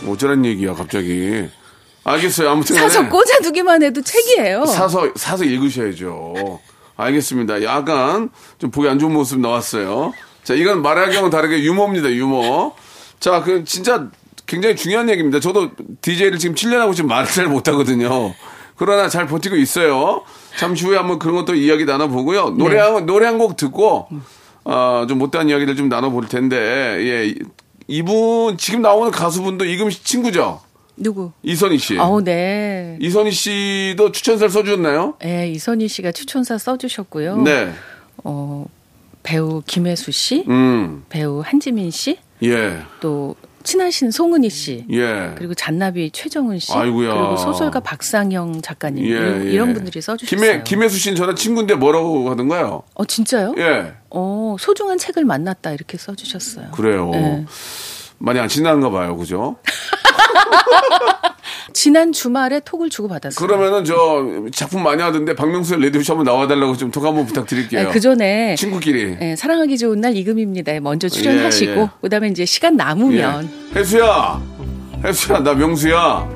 어쩌란 0.07 0.45
얘기야 0.45 0.75
갑자기. 0.75 1.49
알겠어요. 2.05 2.51
아무튼 2.51 2.77
사서 2.77 3.09
꽂아두기만 3.09 3.83
해도 3.83 4.01
책이에요. 4.01 4.65
사서 4.67 5.13
사서 5.17 5.43
읽으셔야죠. 5.45 6.61
알겠습니다. 6.97 7.65
약간 7.65 8.31
좀 8.59 8.71
보기 8.71 8.89
안 8.89 9.01
좋은 9.01 9.13
모습 9.13 9.41
나왔어요. 9.41 10.13
자, 10.45 10.55
이건 10.55 10.83
말하기와는 10.83 11.31
다르게 11.31 11.63
유머입니다. 11.65 12.11
유머. 12.13 12.75
자, 13.19 13.43
그 13.43 13.65
진짜 13.65 14.07
굉장히 14.47 14.77
중요한 14.77 15.11
얘기입니다. 15.11 15.41
저도 15.41 15.71
DJ를 16.01 16.39
지금 16.39 16.55
7년 16.55 16.79
하고 16.79 16.95
지금 16.95 17.09
말을 17.09 17.27
잘 17.29 17.49
못하거든요. 17.49 18.35
그러나 18.79 19.09
잘 19.09 19.27
버티고 19.27 19.57
있어요. 19.57 20.23
잠시 20.57 20.85
후에 20.87 20.97
한번 20.97 21.19
그런 21.19 21.35
것도 21.37 21.55
이야기 21.55 21.85
나눠보고요. 21.85 22.51
노래 22.51 22.77
네. 22.77 22.81
한, 22.81 23.07
노래 23.07 23.27
한 23.27 23.39
곡 23.39 23.57
듣고, 23.57 24.09
어, 24.65 25.07
좀 25.09 25.19
못다한 25.19 25.49
이야기를 25.49 25.77
좀 25.77 25.89
나눠볼 25.89 26.29
텐데, 26.29 26.57
예. 27.01 27.27
이- 27.29 27.39
이분, 27.89 28.57
지금 28.59 28.83
나오는 28.83 29.11
가수분도 29.11 29.65
이금 29.65 29.91
씨 29.91 30.03
친구죠? 30.05 30.61
누구? 30.97 31.31
이선희 31.43 31.79
씨. 31.79 31.97
어, 31.99 32.21
네. 32.23 32.99
이선희 33.01 33.31
씨도 33.31 34.13
추천사를 34.13 34.51
써주셨나요? 34.51 35.15
네, 35.21 35.49
이선희 35.51 35.89
씨가 35.89 36.13
추천사 36.13 36.59
써주셨고요. 36.59 37.39
네. 37.43 37.73
어, 38.25 38.67
배우 39.23 39.63
김혜수 39.67 40.11
씨, 40.13 40.45
음, 40.49 41.05
배우 41.09 41.41
한지민 41.45 41.91
씨, 41.91 42.19
예, 42.43 42.83
또 43.01 43.37
친하신 43.63 44.11
송은희 44.11 44.51
씨, 44.51 44.87
예. 44.91 45.33
그리고 45.37 45.55
잔나비 45.55 46.11
최정은 46.11 46.59
씨, 46.59 46.73
아이고야. 46.73 47.13
그리고 47.15 47.37
소설가 47.37 47.81
박상영 47.81 48.63
작가님 48.63 49.05
예, 49.05 49.09
이런, 49.09 49.47
예. 49.47 49.51
이런 49.51 49.75
분들이 49.75 50.01
써주셨어요. 50.01 50.41
김혜, 50.41 50.63
김혜수 50.63 50.99
씨는 50.99 51.17
저랑 51.17 51.35
친구인데 51.37 51.75
뭐라고 51.75 52.31
하던가요? 52.31 52.83
어 52.95 53.05
진짜요? 53.05 53.55
예, 53.59 53.93
어 54.11 54.57
소중한 54.59 54.99
책을 54.99 55.25
만났다 55.25 55.73
이렇게 55.73 55.99
써주셨어요. 55.99 56.71
그래요. 56.73 57.11
네. 57.11 57.45
많이 58.19 58.39
안 58.41 58.49
친한가 58.49 58.91
봐요, 58.91 59.17
그죠? 59.17 59.57
지난 61.73 62.13
주말에 62.13 62.61
톡을 62.61 62.91
주고 62.91 63.09
받았어요. 63.09 63.47
그러면은 63.47 63.85
저 63.85 64.25
작품 64.53 64.83
많이 64.83 65.01
하던데 65.03 65.35
박명수의 65.35 65.81
레디오쇼 65.81 66.15
한번 66.15 66.25
나와달라고 66.35 66.77
좀 66.77 66.91
톡 66.91 67.05
한번 67.05 67.27
부탁드릴게요. 67.27 67.91
그 67.93 68.01
전에 68.01 68.55
친구끼리. 68.57 69.19
예, 69.21 69.37
사랑하기 69.37 69.77
좋은 69.79 70.01
날 70.01 70.17
이금입니다. 70.17 70.81
먼저 70.81 71.09
출연하시고 71.09 71.73
예, 71.73 71.81
예. 71.83 71.89
그다음에 72.01 72.29
이제 72.29 72.45
시간 72.47 72.77
남으면 72.77 73.49
예. 73.75 73.79
혜수야, 73.79 74.43
혜수야, 75.05 75.41
나 75.41 75.55
명수야. 75.55 76.29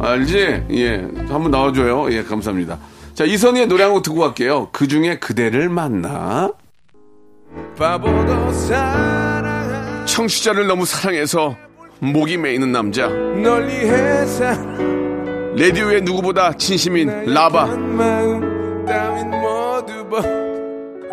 알지? 0.00 0.64
예, 0.72 0.96
한번 1.28 1.50
나와줘요. 1.50 2.12
예, 2.12 2.22
감사합니다. 2.24 2.78
자, 3.14 3.24
이선희의 3.24 3.68
노래 3.68 3.84
한 3.84 3.92
곡 3.92 4.02
듣고 4.02 4.20
갈게요. 4.20 4.68
그 4.72 4.88
중에 4.88 5.18
그대를 5.18 5.68
만나. 5.68 6.50
청취자를 10.06 10.66
너무 10.66 10.84
사랑해서 10.84 11.56
목이 12.00 12.36
메이는 12.36 12.72
남자. 12.72 13.08
레디오의 15.54 16.02
누구보다 16.02 16.52
진심인 16.54 17.08
라바. 17.26 17.66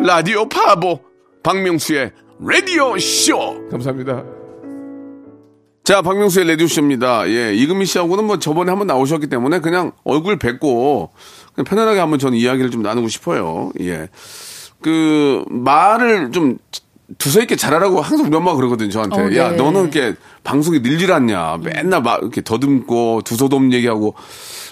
라디오 0.00 0.48
파보. 0.48 1.00
박명수의 1.42 2.12
라디오 2.40 2.98
쇼. 2.98 3.68
감사합니다. 3.70 4.24
자, 5.84 6.02
박명수의 6.02 6.46
라디오 6.48 6.66
쇼입니다. 6.66 7.28
예, 7.28 7.54
이금희 7.54 7.86
씨하고는 7.86 8.24
뭐 8.24 8.38
저번에 8.38 8.70
한번 8.70 8.86
나오셨기 8.86 9.28
때문에 9.28 9.60
그냥 9.60 9.92
얼굴 10.04 10.38
뵙고 10.38 11.10
그냥 11.54 11.64
편안하게 11.64 12.00
한번 12.00 12.18
저는 12.18 12.36
이야기를 12.36 12.70
좀 12.70 12.82
나누고 12.82 13.08
싶어요. 13.08 13.70
예. 13.80 14.08
그, 14.82 15.44
말을 15.48 16.32
좀 16.32 16.58
두서 17.18 17.40
있게 17.40 17.56
잘하라고 17.56 18.00
항상 18.00 18.26
우리 18.26 18.36
엄마가 18.36 18.56
그러거든요, 18.56 18.90
저한테. 18.90 19.20
어, 19.20 19.28
네. 19.28 19.36
야, 19.38 19.50
너는 19.50 19.82
이렇게 19.82 20.14
방송에 20.44 20.78
늘질 20.78 21.12
않냐. 21.12 21.58
맨날 21.62 22.02
막 22.02 22.20
이렇게 22.20 22.42
더듬고 22.42 23.22
두서돔 23.24 23.72
얘기하고 23.72 24.14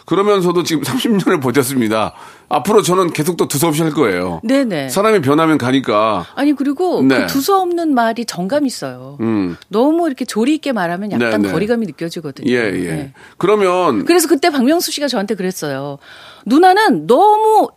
그러면서도 0.06 0.62
지금 0.62 0.82
30년을 0.84 1.42
버텼습니다. 1.42 2.14
앞으로 2.48 2.80
저는 2.80 3.12
계속 3.12 3.36
또 3.36 3.46
두서없이 3.46 3.82
할 3.82 3.92
거예요. 3.92 4.40
네네. 4.42 4.88
사람이 4.88 5.20
변하면 5.20 5.58
가니까. 5.58 6.24
아니 6.34 6.54
그리고 6.54 7.02
네. 7.02 7.20
그 7.20 7.26
두서 7.26 7.60
없는 7.60 7.92
말이 7.92 8.24
정감 8.24 8.64
있어요. 8.64 9.18
음. 9.20 9.56
너무 9.68 10.06
이렇게 10.06 10.24
조리 10.24 10.54
있게 10.54 10.72
말하면 10.72 11.12
약간 11.12 11.42
네, 11.42 11.48
네. 11.48 11.52
거리감이 11.52 11.84
느껴지거든요. 11.84 12.50
예, 12.50 12.56
예. 12.56 12.90
네. 12.90 13.12
그러면 13.36 14.06
그래서 14.06 14.28
그때 14.28 14.48
박명수 14.48 14.92
씨가 14.92 15.08
저한테 15.08 15.34
그랬어요. 15.34 15.98
누나는 16.46 17.06
너무 17.06 17.68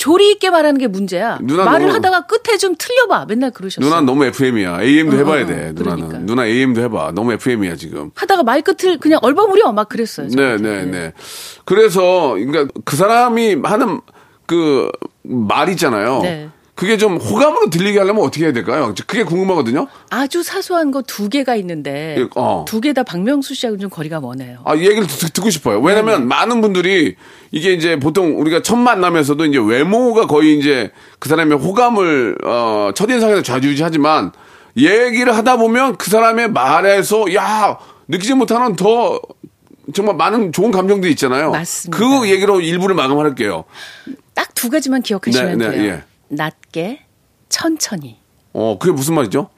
조리 0.00 0.30
있게 0.30 0.48
말하는 0.48 0.78
게 0.80 0.86
문제야. 0.86 1.38
누나 1.42 1.64
말을 1.66 1.88
너무- 1.88 1.94
하다가 1.96 2.22
끝에 2.26 2.56
좀 2.56 2.74
틀려봐. 2.74 3.26
맨날 3.28 3.50
그러셨어요. 3.50 3.84
누나는 3.86 4.06
너무 4.06 4.24
FM이야. 4.24 4.80
AM도 4.80 5.14
어, 5.14 5.18
해봐야 5.20 5.42
어, 5.44 5.46
돼. 5.46 5.52
어. 5.52 5.72
누나는. 5.74 6.08
그러니까. 6.08 6.18
누나 6.20 6.46
AM도 6.46 6.80
해봐. 6.80 7.12
너무 7.14 7.34
FM이야 7.34 7.76
지금. 7.76 8.10
하다가 8.14 8.42
말 8.42 8.62
끝을 8.62 8.96
그냥 8.98 9.18
얼버무려 9.20 9.72
막 9.72 9.90
그랬어요. 9.90 10.28
네, 10.28 10.34
저한테. 10.34 10.62
네, 10.68 10.84
네. 10.86 11.12
그래서 11.66 12.30
그러니까 12.30 12.66
그 12.86 12.96
사람이 12.96 13.58
하는 13.62 14.00
그말 14.46 15.68
있잖아요. 15.70 16.20
네. 16.22 16.48
그게 16.74 16.96
좀 16.96 17.18
호감으로 17.18 17.68
들리게 17.68 17.98
하려면 17.98 18.24
어떻게 18.24 18.44
해야 18.46 18.54
될까요? 18.54 18.94
그게 19.06 19.22
궁금하거든요. 19.22 19.86
아주 20.08 20.42
사소한 20.42 20.90
거 20.92 21.02
두 21.02 21.28
개가 21.28 21.54
있는데 21.56 22.16
예, 22.18 22.26
어. 22.36 22.64
두개 22.66 22.94
다 22.94 23.02
박명수 23.02 23.54
씨하고 23.54 23.76
좀 23.76 23.90
거리가 23.90 24.20
머네요. 24.20 24.60
아, 24.64 24.74
이 24.74 24.86
얘기를 24.86 25.06
듣, 25.06 25.30
듣고 25.34 25.50
싶어요. 25.50 25.78
네, 25.82 25.86
왜냐면 25.86 26.26
많은 26.26 26.62
분들이 26.62 27.16
이게 27.50 27.72
이제 27.72 27.98
보통 27.98 28.40
우리가 28.40 28.62
첫 28.62 28.76
만남에서도 28.76 29.44
이제 29.46 29.58
외모가 29.58 30.26
거의 30.26 30.58
이제 30.58 30.92
그 31.18 31.28
사람의 31.28 31.58
호감을, 31.58 32.38
어, 32.44 32.90
첫인상에서 32.94 33.42
좌지우지하지만 33.42 34.32
얘기를 34.76 35.36
하다 35.36 35.56
보면 35.56 35.96
그 35.96 36.10
사람의 36.10 36.52
말에서 36.52 37.34
야, 37.34 37.76
느끼지 38.08 38.34
못하는 38.34 38.76
더 38.76 39.20
정말 39.92 40.14
많은 40.14 40.52
좋은 40.52 40.70
감정들이 40.70 41.10
있잖아요. 41.12 41.50
맞습니다. 41.50 41.98
그 41.98 42.28
얘기로 42.30 42.60
일부를 42.60 42.94
마감할게요. 42.94 43.64
딱 44.34 44.50
두 44.60 44.68
가지만 44.68 45.00
기억하시면 45.00 45.56
네, 45.56 45.68
네, 45.68 45.76
돼요. 45.78 45.84
예. 45.90 46.04
낮게, 46.28 47.00
천천히. 47.48 48.19
어, 48.52 48.78
그게 48.80 48.92
무슨 48.92 49.14
말이죠? 49.14 49.48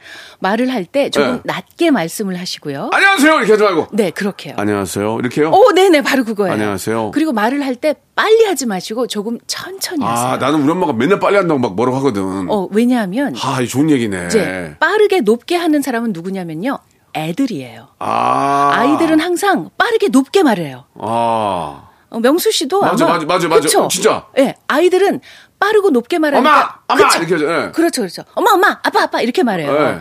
말을 0.41 0.71
할 0.71 0.85
때 0.85 1.09
조금 1.09 1.37
네. 1.37 1.41
낮게 1.45 1.91
말씀을 1.91 2.39
하시고요. 2.39 2.91
안녕하세요! 2.93 3.37
이렇게 3.39 3.53
하지 3.53 3.63
말고. 3.63 3.87
네, 3.93 4.11
그렇게요. 4.11 4.55
안녕하세요. 4.59 5.19
이렇게요? 5.21 5.51
오, 5.51 5.73
네네, 5.73 6.03
바로 6.03 6.25
그거예요. 6.25 6.53
안녕하세요. 6.53 7.13
그리고 7.13 7.33
말을 7.33 7.65
할 7.65 7.77
때 7.77 7.95
빨리 8.15 8.45
하지 8.45 8.67
마시고 8.67 9.07
조금 9.07 9.39
천천히 9.47 10.05
하세요. 10.05 10.29
아, 10.33 10.37
나는 10.37 10.63
우리 10.63 10.71
엄마가 10.73 10.93
맨날 10.93 11.19
빨리 11.21 11.37
한다고 11.37 11.59
막 11.59 11.75
뭐라고 11.75 11.97
하거든. 11.99 12.51
어, 12.51 12.69
왜냐하면 12.71 13.35
아, 13.43 13.63
이 13.63 13.67
좋은 13.69 13.89
얘기네. 13.89 14.27
이제 14.27 14.77
빠르게 14.79 15.21
높게 15.21 15.57
하는 15.57 15.81
사람은 15.81 16.13
누구냐면요. 16.13 16.79
애들이에요. 17.15 17.89
아. 17.99 18.71
아이들은 18.75 19.21
항상 19.21 19.71
빠르게 19.79 20.09
높게 20.09 20.43
말해요. 20.43 20.85
아. 21.01 21.89
어, 22.11 22.21
명수 22.21 22.53
씨도 22.53 22.83
맞아, 22.83 23.05
아마 23.07 23.15
맞아, 23.15 23.27
맞아, 23.27 23.49
맞아. 23.49 23.61
그쵸? 23.63 23.89
진짜. 23.91 24.27
예, 24.39 24.55
아이들은 24.69 25.21
빠르고 25.63 25.91
높게 25.91 26.19
말하니까 26.19 26.51
엄마! 26.51 26.75
엄마! 26.89 27.09
그쵸? 27.09 27.19
이렇게 27.23 27.35
하죠, 27.35 27.49
예. 27.49 27.71
그렇죠, 27.71 28.03
그렇죠. 28.03 28.23
엄마, 28.35 28.51
엄마, 28.53 28.81
아빠, 28.83 29.03
아빠 29.03 29.21
이렇게 29.21 29.45
말해요. 29.45 29.73
예. 29.73 30.01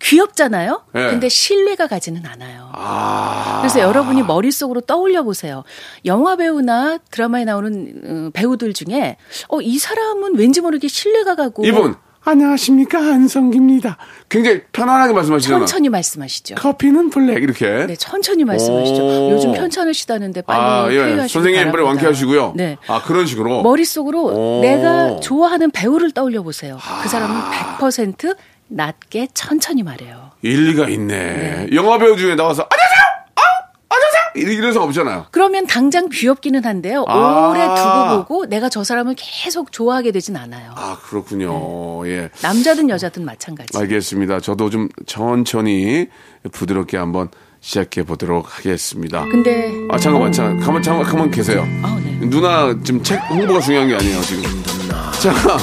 귀엽잖아요. 0.00 0.84
예. 0.94 1.06
근데 1.08 1.28
신뢰가 1.28 1.86
가지는 1.88 2.24
않아요. 2.26 2.70
아. 2.74 3.58
그래서 3.60 3.80
여러분이 3.80 4.22
머릿속으로 4.22 4.82
떠올려 4.82 5.22
보세요. 5.22 5.64
영화 6.04 6.36
배우나 6.36 6.98
드라마에 7.10 7.44
나오는 7.44 8.28
어, 8.28 8.30
배우들 8.32 8.74
중에 8.74 9.16
어, 9.48 9.60
이 9.60 9.78
사람은 9.78 10.36
왠지 10.36 10.60
모르게 10.60 10.88
신뢰가 10.88 11.34
가고 11.34 11.64
이분. 11.64 11.96
안녕하십니까 12.24 12.98
안성기입니다. 12.98 13.96
굉장히 14.28 14.62
편안하게 14.72 15.12
말씀하시잖아요. 15.14 15.60
천천히 15.66 15.88
말씀하시죠. 15.88 16.56
커피는 16.56 17.10
블랙 17.10 17.42
이렇게. 17.42 17.86
네, 17.86 17.96
천천히 17.96 18.44
말씀하시죠. 18.44 19.02
오. 19.02 19.30
요즘 19.32 19.52
편찮으시다는데 19.52 20.42
빨리 20.42 20.58
아, 20.60 20.88
예. 20.92 21.26
선생님 21.28 21.70
빨리. 21.72 21.82
완쾌하시고요. 21.84 22.52
네. 22.56 22.76
아, 22.86 23.02
그런 23.02 23.24
식으로. 23.26 23.62
머릿속으로 23.62 24.24
오. 24.24 24.60
내가 24.60 25.20
좋아하는 25.20 25.70
배우를 25.70 26.10
떠올려 26.12 26.42
보세요. 26.42 26.78
아. 26.86 27.00
그 27.02 27.08
사람은 27.08 27.40
100% 27.78 28.36
낮게 28.68 29.28
천천히 29.32 29.82
말해요. 29.82 30.32
일리가 30.42 30.88
있네. 30.90 31.68
영화 31.72 31.98
배우 31.98 32.16
중에 32.16 32.34
나와서 32.34 32.68
안녕하세요. 32.70 33.07
이런 34.38 34.72
상 34.72 34.82
없잖아요. 34.82 35.26
그러면 35.30 35.66
당장 35.66 36.08
귀엽기는 36.08 36.64
한데요. 36.64 37.04
아. 37.08 37.50
오래 37.50 37.60
두고 37.66 38.16
보고 38.24 38.46
내가 38.46 38.68
저 38.68 38.84
사람을 38.84 39.14
계속 39.16 39.72
좋아하게 39.72 40.12
되진 40.12 40.36
않아요. 40.36 40.72
아, 40.76 40.98
그렇군요. 41.02 42.04
네. 42.04 42.10
예. 42.10 42.30
남자든 42.42 42.88
여자든 42.90 43.24
마찬가지. 43.24 43.76
알겠습니다. 43.76 44.40
저도 44.40 44.70
좀 44.70 44.88
천천히 45.06 46.08
부드럽게 46.52 46.96
한번 46.96 47.28
시작해 47.60 48.04
보도록 48.04 48.56
하겠습니다. 48.56 49.24
근데 49.30 49.72
아, 49.90 49.98
잠깐만, 49.98 50.30
잠깐, 50.32 50.60
가만, 50.60 50.82
잠깐, 50.82 51.04
가만 51.04 51.30
계세요. 51.30 51.66
아, 51.82 52.00
네. 52.04 52.26
누나 52.26 52.74
지금 52.84 53.02
책 53.02 53.18
홍보가 53.30 53.60
중요한 53.60 53.88
게 53.88 53.94
아니에요, 53.96 54.20
지금. 54.22 54.42
자, 55.20 55.58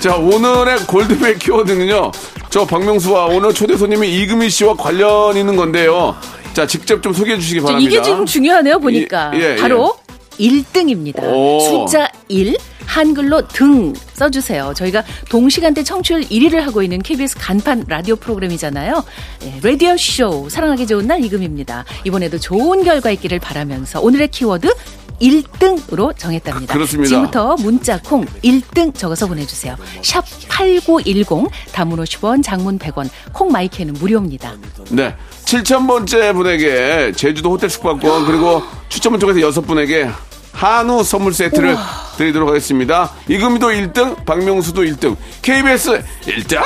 자, 0.00 0.16
오늘의 0.16 0.86
골드백 0.86 1.38
키워드는요. 1.38 2.10
저 2.50 2.66
박명수와 2.66 3.26
오늘 3.26 3.54
초대 3.54 3.76
손님이 3.76 4.08
이금희 4.22 4.50
씨와 4.50 4.74
관련 4.74 5.36
있는 5.36 5.56
건데요. 5.56 6.16
자, 6.52 6.66
직접 6.66 7.02
좀 7.02 7.12
소개해 7.12 7.38
주시기 7.38 7.60
저 7.60 7.66
바랍니다. 7.66 7.90
이게 7.92 8.02
지금 8.02 8.26
중요하네요, 8.26 8.78
보니까. 8.80 9.30
예, 9.34 9.52
예, 9.52 9.56
바로 9.56 9.96
1등입니다. 10.38 11.22
오. 11.32 11.60
숫자 11.60 12.08
1, 12.28 12.56
한글로 12.86 13.46
등 13.48 13.92
써주세요. 14.14 14.72
저희가 14.74 15.04
동시간대 15.28 15.84
청취율 15.84 16.22
1위를 16.22 16.56
하고 16.60 16.82
있는 16.82 17.00
KBS 17.02 17.36
간판 17.38 17.84
라디오 17.86 18.16
프로그램이잖아요. 18.16 19.04
예, 19.44 19.60
라디오 19.62 19.96
쇼 19.96 20.48
사랑하기 20.48 20.86
좋은 20.86 21.06
날 21.06 21.24
이금입니다. 21.24 21.84
이번에도 22.04 22.38
좋은 22.38 22.82
결과 22.82 23.10
있기를 23.12 23.38
바라면서 23.38 24.00
오늘의 24.00 24.28
키워드 24.28 24.72
1등으로 25.20 26.16
정했답니다. 26.16 26.72
그- 26.72 26.78
그렇습니다. 26.78 27.08
지금부터 27.08 27.56
문자 27.56 28.00
콩 28.00 28.24
1등 28.42 28.94
적어서 28.94 29.26
보내주세요. 29.26 29.76
샵 30.02 30.24
8910 30.48 31.48
단문 31.72 31.98
50원 32.02 32.42
장문 32.42 32.78
100원 32.78 33.08
콩 33.34 33.52
마이크는 33.52 33.92
무료입니다. 33.94 34.54
네. 34.90 35.14
7,000번째 35.50 36.32
분에게 36.32 37.12
제주도 37.16 37.50
호텔 37.50 37.68
숙박권 37.70 38.26
그리고 38.26 38.62
추첨을 38.88 39.18
통해서 39.18 39.40
여섯 39.40 39.62
분에게 39.62 40.08
한우 40.52 41.02
선물 41.02 41.34
세트를 41.34 41.76
드리도록 42.16 42.48
하겠습니다. 42.48 43.10
이금희도 43.28 43.68
1등, 43.70 44.24
박명수도 44.24 44.82
1등, 44.82 45.16
KBS 45.42 46.04
1등! 46.22 46.62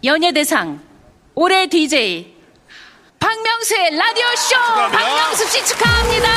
연예대상 0.03 0.79
올해 1.33 1.67
DJ 1.67 2.35
박명수의 3.19 3.95
라디오 3.95 4.25
쇼 4.35 4.55
박명수 4.91 5.47
씨 5.49 5.65
축하합니다. 5.65 6.27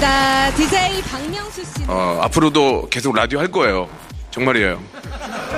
축하드립니다. 0.00 0.54
DJ 0.56 0.99
박명수 1.24 1.62
씨. 1.64 1.70
어, 1.86 2.20
앞으로도 2.22 2.88
계속 2.90 3.14
라디오 3.14 3.38
할 3.38 3.48
거예요. 3.48 3.88
정말이에요. 4.30 4.82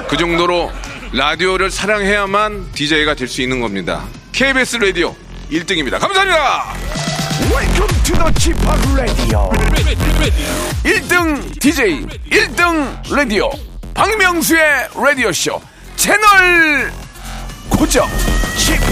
그 0.09 0.16
정도로 0.16 0.71
라디오를 1.12 1.71
사랑해야만 1.71 2.73
DJ가 2.73 3.14
될 3.14 3.28
수 3.28 3.42
있는 3.42 3.61
겁니다. 3.61 4.04
KBS 4.33 4.76
라디오 4.76 5.14
1등입니다. 5.50 6.00
감사합니다. 6.00 6.75
Welcome 7.54 8.02
to 8.04 8.16
the 8.16 8.33
Chip 8.38 8.59
Radio. 8.95 9.50
1등 10.85 11.61
DJ, 11.61 12.07
1등 12.31 13.14
라디오, 13.14 13.50
박명수의 13.95 14.88
라디오 14.97 15.33
쇼 15.33 15.61
채널 15.97 16.92
고정! 17.69 18.09
Chip 18.57 18.83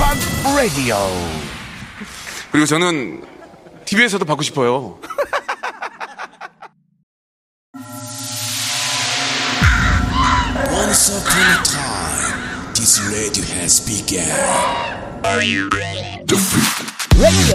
Radio. 0.53 0.97
그리고 2.53 2.67
저는 2.67 3.23
TV에서도 3.87 4.25
받고 4.25 4.43
싶어요. 4.43 4.99
Once 10.91 11.23
upon 11.23 11.39
a 11.39 11.63
time, 11.63 12.75
this 12.75 12.99
radio 13.15 13.45
has 13.55 13.79
begun. 13.79 14.27
Radio. 15.23 15.71
Radio. 17.15 17.55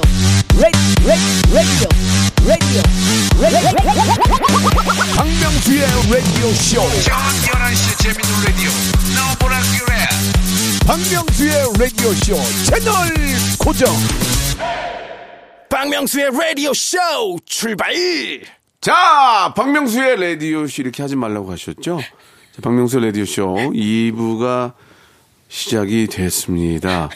Radio. 0.80 1.90
Radio. 2.48 2.82
박명수의 5.18 5.84
라디오 6.10 6.48
쇼. 6.54 6.80
저녁 7.04 7.20
11시 7.44 7.84
재밌는 8.04 8.24
라디오. 8.46 8.72
너보라 9.20 9.60
그래. 9.84 9.92
박명수의 10.88 11.52
라디오 11.78 12.14
쇼 12.14 12.40
채널 12.64 13.12
고정. 13.60 13.94
박명수의 15.70 16.32
라디오 16.32 16.74
쇼 16.74 16.98
출발. 17.46 17.94
자, 18.80 19.52
박명수의 19.58 20.22
라디오쇼 20.22 20.84
이렇게 20.84 21.02
하지 21.04 21.18
말라고 21.18 21.52
하셨죠? 21.52 22.00
자, 22.56 22.62
박명수 22.62 23.00
라디오쇼 23.02 23.72
2부가 23.74 24.72
시작이 25.50 26.08
됐습니다. 26.08 27.10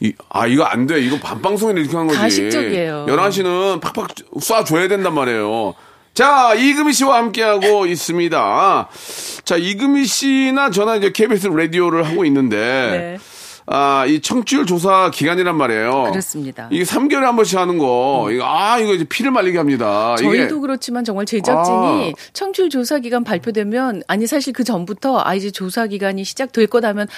이, 0.00 0.12
아, 0.28 0.46
이거 0.46 0.64
안 0.64 0.86
돼. 0.86 1.00
이거 1.00 1.18
반방송에 1.18 1.80
이렇게 1.80 1.96
하는 1.96 2.08
거지. 2.08 2.18
가식적이에요. 2.20 3.06
11시는 3.08 3.80
팍팍 3.80 4.14
쏴줘야 4.38 4.90
된단 4.90 5.14
말이에요. 5.14 5.74
자, 6.12 6.52
이금희 6.54 6.92
씨와 6.92 7.16
함께하고 7.16 7.86
있습니다. 7.86 8.88
자, 9.44 9.56
이금희 9.56 10.04
씨나 10.04 10.68
저나 10.70 10.96
이제 10.96 11.10
KBS 11.10 11.48
라디오를 11.48 12.06
하고 12.06 12.26
있는데, 12.26 12.56
네. 12.56 13.18
아, 13.66 14.06
이 14.06 14.20
청취율 14.20 14.64
조사 14.64 15.10
기간이란 15.10 15.56
말이에요. 15.56 16.04
그렇습니다. 16.10 16.68
이게 16.70 16.84
3개월에 16.84 17.22
한 17.22 17.34
번씩 17.34 17.58
하는 17.58 17.78
거, 17.78 18.28
이거, 18.30 18.44
아, 18.46 18.78
이거 18.78 18.94
이제 18.94 19.04
피를 19.04 19.32
말리게 19.32 19.58
합니다. 19.58 20.14
저희도 20.16 20.60
그렇지만 20.60 21.04
정말 21.04 21.26
제작진이 21.26 22.12
아. 22.16 22.30
청취율 22.32 22.70
조사 22.70 23.00
기간 23.00 23.24
발표되면 23.24 24.04
아니 24.06 24.26
사실 24.26 24.52
그 24.52 24.62
전부터 24.62 25.20
아 25.24 25.34
이제 25.34 25.50
조사 25.50 25.86
기간이 25.86 26.24
시작될 26.24 26.68
거다면 26.68 27.08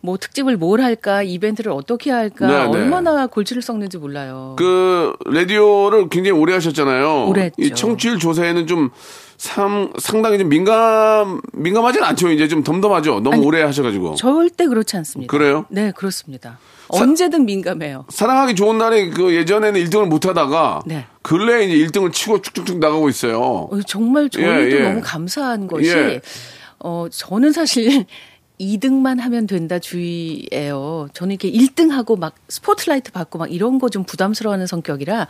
뭐 0.00 0.16
특집을 0.16 0.56
뭘 0.56 0.80
할까 0.80 1.22
이벤트를 1.22 1.72
어떻게 1.72 2.10
할까 2.10 2.46
네, 2.46 2.54
네. 2.54 2.64
얼마나 2.64 3.26
골치를 3.26 3.60
썩는지 3.60 3.98
몰라요. 3.98 4.54
그 4.58 5.12
라디오를 5.26 6.08
굉장히 6.08 6.38
오래 6.38 6.54
하셨잖아요. 6.54 7.26
오래 7.26 7.44
했죠. 7.44 7.62
이 7.62 7.70
청취율 7.70 8.18
조사에는 8.18 8.66
좀 8.66 8.90
상, 9.38 9.92
상당히 10.00 10.36
좀 10.36 10.48
민감 10.48 11.40
민감하진 11.52 12.02
않죠. 12.02 12.30
이제 12.30 12.48
좀 12.48 12.64
덤덤하죠. 12.64 13.20
너무 13.20 13.36
아니, 13.36 13.46
오래 13.46 13.62
하셔가지고 13.62 14.16
절대 14.16 14.66
그렇지 14.66 14.96
않습니다. 14.96 15.30
그래요? 15.30 15.64
네 15.70 15.92
그렇습니다. 15.92 16.58
언제든 16.88 17.46
민감해요. 17.46 18.06
사랑하기 18.08 18.54
좋은 18.56 18.78
날에 18.78 19.10
그 19.10 19.34
예전에는 19.34 19.80
1등을 19.84 20.06
못 20.08 20.26
하다가 20.26 20.82
네. 20.86 21.06
근래에 21.22 21.66
이제 21.66 21.86
1등을 21.86 22.12
치고 22.12 22.42
쭉쭉쭉 22.42 22.78
나가고 22.78 23.08
있어요. 23.08 23.40
어, 23.40 23.80
정말 23.86 24.28
저희도 24.28 24.50
예, 24.50 24.70
예. 24.72 24.80
너무 24.88 25.00
감사한 25.04 25.68
것이 25.68 25.88
예. 25.88 26.20
어 26.80 27.06
저는 27.10 27.52
사실 27.52 28.06
2등만 28.60 29.20
하면 29.20 29.46
된다 29.46 29.78
주의예요. 29.78 31.08
저는 31.12 31.36
이렇게 31.40 31.50
1등하고 31.50 32.18
막 32.18 32.34
스포트라이트 32.48 33.12
받고 33.12 33.38
막 33.38 33.52
이런 33.52 33.78
거 33.78 33.88
좀 33.88 34.04
부담스러워하는 34.04 34.66
성격이라 34.66 35.26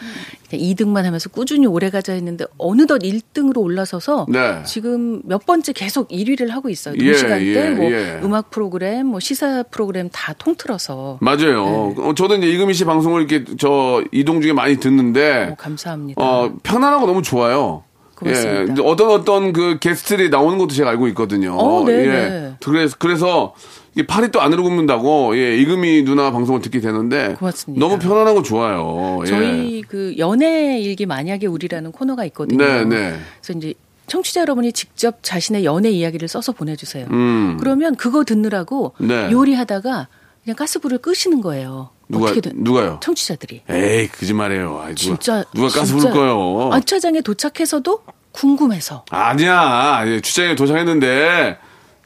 그냥 0.51 0.65
2등만 0.67 1.03
하면서 1.05 1.29
꾸준히 1.29 1.67
오래 1.67 1.91
가자 1.91 2.13
했는데 2.13 2.45
어느덧 2.59 2.99
1등으로 3.03 3.59
올라서서 3.59 4.27
네. 4.29 4.63
지금 4.65 5.23
몇 5.25 5.47
번째 5.47 5.73
계속 5.73 6.09
1위를 6.09 6.49
하고 6.49 6.69
있어요. 6.69 6.95
예, 6.99 7.05
동시간대 7.13 7.67
예, 7.67 7.71
뭐 7.71 7.85
예. 7.93 8.21
음악 8.25 8.51
프로그램, 8.51 9.07
뭐 9.07 9.21
시사 9.21 9.63
프로그램 9.71 10.09
다 10.13 10.33
통틀어서 10.33 11.19
맞아요. 11.21 11.95
네. 11.97 12.03
어, 12.03 12.15
저도 12.17 12.35
이제 12.37 12.49
이금희 12.49 12.75
씨 12.75 12.85
방송을 12.85 13.31
이렇게 13.31 13.45
저 13.59 14.03
이동 14.11 14.41
중에 14.41 14.53
많이 14.53 14.77
듣는데 14.79 15.51
어, 15.53 15.55
감사합니다. 15.57 16.21
어, 16.21 16.53
편안하고 16.65 17.07
너무 17.07 17.23
좋아요. 17.23 17.85
고맙습니다. 18.19 18.83
예, 18.83 18.87
어떤 18.87 19.11
어떤 19.11 19.53
그 19.53 19.79
게스트들이 19.79 20.29
나오는 20.31 20.59
것도 20.59 20.75
제가 20.75 20.91
알고 20.91 21.09
있거든요. 21.09 21.57
어, 21.57 21.85
네, 21.85 21.93
예. 21.93 22.07
네. 22.07 22.55
그래서 22.63 22.97
그래서 22.99 23.55
이 23.97 24.03
팔이 24.05 24.31
또 24.31 24.41
안으로 24.41 24.63
굽는다고 24.65 25.37
예, 25.37 25.57
이금희 25.57 26.05
누나 26.05 26.31
방송을 26.31 26.61
듣게 26.61 26.81
되는데 26.81 27.35
고맙습니다. 27.39 27.85
너무 27.85 27.99
편안하고 27.99 28.43
좋아요. 28.43 29.21
예. 29.23 29.27
저희 29.27 29.83
그 29.83 30.15
연애 30.19 30.79
일기 30.81 31.07
만약에 31.07 31.47
우리라는 31.47 31.93
코너가 31.93 32.25
있거든요. 32.27 32.65
네, 32.65 32.85
네. 32.85 33.17
그래서 33.41 33.59
이제 33.59 33.75
청취자 34.09 34.41
여러분이 34.41 34.73
직접 34.73 35.19
자신의 35.23 35.65
연애 35.65 35.91
이야기를 35.91 36.29
써서 36.29 36.53
보내주세요. 36.53 37.07
음. 37.11 37.57
그러면 37.61 37.95
그거 37.95 38.25
듣느라고 38.25 38.95
네. 38.99 39.31
요리하다가 39.31 40.09
그냥 40.45 40.57
가스불을 40.57 40.99
끄시는 40.99 41.41
거예요. 41.41 41.91
누가 42.09 42.33
누가요? 42.55 42.99
청취자들이 43.03 43.63
에이 43.69 44.09
거짓말이에요. 44.09 44.81
아이, 44.83 44.95
누가 44.95 44.95
진짜 44.95 45.45
누가 45.55 45.69
가스 45.69 45.95
부를 45.95 46.11
거요? 46.13 46.71
주차장에 46.81 47.21
도착해서도 47.21 48.03
궁금해서 48.33 49.05
아니야. 49.11 50.03
예, 50.07 50.21
주차장에 50.21 50.55
도착했는데 50.55 51.59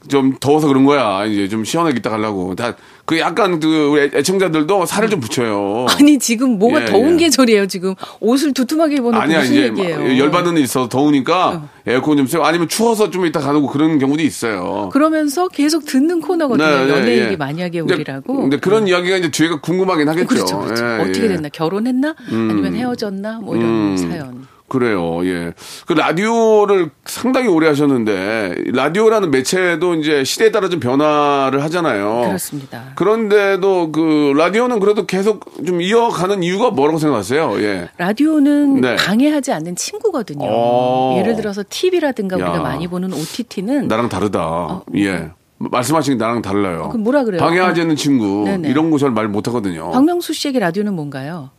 좀 0.07 0.35
더워서 0.39 0.67
그런 0.67 0.85
거야. 0.85 1.25
이제 1.25 1.47
좀 1.47 1.63
시원하게 1.63 1.97
있다 1.99 2.09
가려고. 2.09 2.55
다, 2.55 2.75
그 3.05 3.19
약간 3.19 3.59
그 3.59 3.87
우리 3.87 4.09
애청자들도 4.13 4.85
살을 4.85 5.09
좀 5.09 5.19
붙여요. 5.19 5.85
아니 5.89 6.19
지금 6.19 6.59
뭐가 6.59 6.81
예, 6.81 6.85
더운 6.85 7.13
예. 7.19 7.25
계절이에요. 7.25 7.67
지금 7.67 7.95
옷을 8.19 8.53
두툼하게 8.53 8.95
입어놓고 8.95 9.21
아니야, 9.21 9.39
무슨 9.39 9.53
이제 9.53 9.63
얘기예요? 9.67 10.17
열받는 10.17 10.57
일 10.57 10.63
있어서 10.63 10.89
더우니까 10.89 11.69
에어컨 11.87 12.17
좀 12.17 12.27
쐬고 12.27 12.45
아니면 12.45 12.67
추워서 12.67 13.09
좀 13.09 13.25
이따 13.25 13.39
가는 13.39 13.65
그런 13.67 13.99
경우도 13.99 14.21
있어요. 14.23 14.89
그러면서 14.91 15.47
계속 15.47 15.85
듣는 15.85 16.21
코너거든요. 16.21 16.67
네, 16.67 16.85
네, 16.85 16.91
연애 16.91 17.17
예. 17.19 17.25
얘기 17.25 17.37
만약에 17.37 17.79
근데- 17.79 17.93
우리라고. 17.95 18.35
근데 18.41 18.57
그런 18.57 18.87
이야기가 18.87 19.17
이제 19.17 19.31
뒤에가 19.31 19.59
궁금하긴 19.61 20.07
하겠죠. 20.09 20.27
그렇죠, 20.27 20.59
그렇죠. 20.59 20.85
예, 20.85 20.89
어떻게 21.01 21.23
예. 21.25 21.27
됐나? 21.29 21.49
결혼했나? 21.49 22.15
아니면 22.29 22.75
헤어졌나? 22.75 23.39
뭐 23.39 23.55
이런 23.55 23.67
음. 23.69 23.97
사연. 23.97 24.47
그래요, 24.77 25.23
예. 25.25 25.53
그 25.85 25.93
라디오를 25.93 26.89
상당히 27.05 27.47
오래 27.47 27.67
하셨는데, 27.67 28.55
라디오라는 28.73 29.29
매체도 29.29 29.93
이제 29.95 30.23
시대에 30.23 30.49
따라 30.51 30.67
좀 30.67 30.79
변화를 30.79 31.61
하잖아요. 31.63 32.23
그렇습니다. 32.25 32.85
그런데도 32.95 33.91
그 33.91 34.33
라디오는 34.35 34.79
그래도 34.79 35.05
계속 35.05 35.45
좀 35.63 35.79
이어가는 35.79 36.41
이유가 36.41 36.71
뭐라고 36.71 36.97
생각하세요? 36.97 37.61
예. 37.61 37.89
라디오는 37.99 38.81
네. 38.81 38.95
방해하지 38.95 39.51
않는 39.51 39.75
친구거든요. 39.75 40.43
어. 40.49 41.17
예를 41.19 41.35
들어서 41.35 41.63
TV라든가 41.69 42.39
야. 42.39 42.49
우리가 42.49 42.63
많이 42.63 42.87
보는 42.87 43.13
OTT는 43.13 43.87
나랑 43.87 44.09
다르다. 44.09 44.81
예. 44.95 45.29
말씀하신 45.59 46.17
게 46.17 46.17
나랑 46.25 46.41
달라요. 46.41 46.85
어, 46.85 46.89
그럼 46.89 47.03
뭐라 47.03 47.23
그래요? 47.25 47.39
방해하지 47.39 47.81
않는 47.81 47.95
친구. 47.95 48.43
네네. 48.45 48.69
이런 48.69 48.89
거 48.89 48.97
잘 48.97 49.11
말 49.11 49.27
못하거든요. 49.27 49.91
박명수 49.91 50.33
씨에게 50.33 50.57
라디오는 50.57 50.91
뭔가요? 50.95 51.51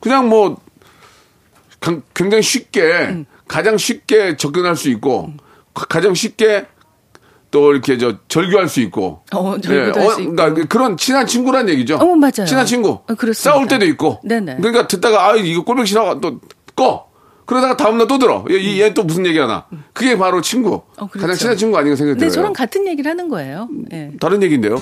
그냥 0.00 0.28
뭐 0.30 0.48
강- 0.50 0.56
굉장히 2.14 2.42
쉽게 2.42 2.80
음. 2.82 3.26
가장 3.48 3.76
쉽게 3.76 4.36
접근할 4.36 4.76
수 4.76 4.88
있고 4.90 5.32
가- 5.74 5.86
가장 5.86 6.14
쉽게 6.14 6.66
또 7.50 7.72
이렇게 7.72 7.98
저 7.98 8.16
절교할 8.26 8.68
수 8.68 8.80
있고 8.80 9.22
어, 9.32 9.58
절교도 9.60 10.00
할수 10.00 10.20
있고. 10.22 10.32
그러니까 10.34 10.66
그런 10.66 10.96
친한 10.96 11.26
친구란 11.26 11.68
얘기죠. 11.68 11.96
어, 11.96 12.16
맞아요. 12.16 12.46
친한 12.46 12.66
친구. 12.66 12.88
어. 12.90 13.06
싸울 13.32 13.68
때도 13.68 13.84
있고. 13.86 14.20
네네. 14.24 14.56
그러니까 14.56 14.88
듣다가 14.88 15.28
아 15.28 15.36
이거 15.36 15.62
꼴보기 15.62 15.86
싫어 15.86 16.18
또 16.20 16.40
꺼. 16.74 17.06
그러다가 17.46 17.76
다음날 17.76 18.06
또 18.08 18.18
들어. 18.18 18.44
얘또 18.50 19.04
무슨 19.04 19.26
얘기 19.26 19.38
하나. 19.38 19.66
그게 19.92 20.16
바로 20.18 20.40
친구. 20.40 20.82
어, 20.96 21.06
그렇죠. 21.06 21.20
가장 21.20 21.36
친한 21.36 21.56
친구 21.56 21.76
아닌가 21.76 21.94
생각이 21.94 22.14
네, 22.18 22.26
들어요. 22.26 22.32
저랑 22.34 22.52
같은 22.54 22.86
얘기를 22.88 23.08
하는 23.10 23.28
거예요. 23.28 23.68
예. 23.92 24.10
다른 24.18 24.42
얘기인데요. 24.42 24.80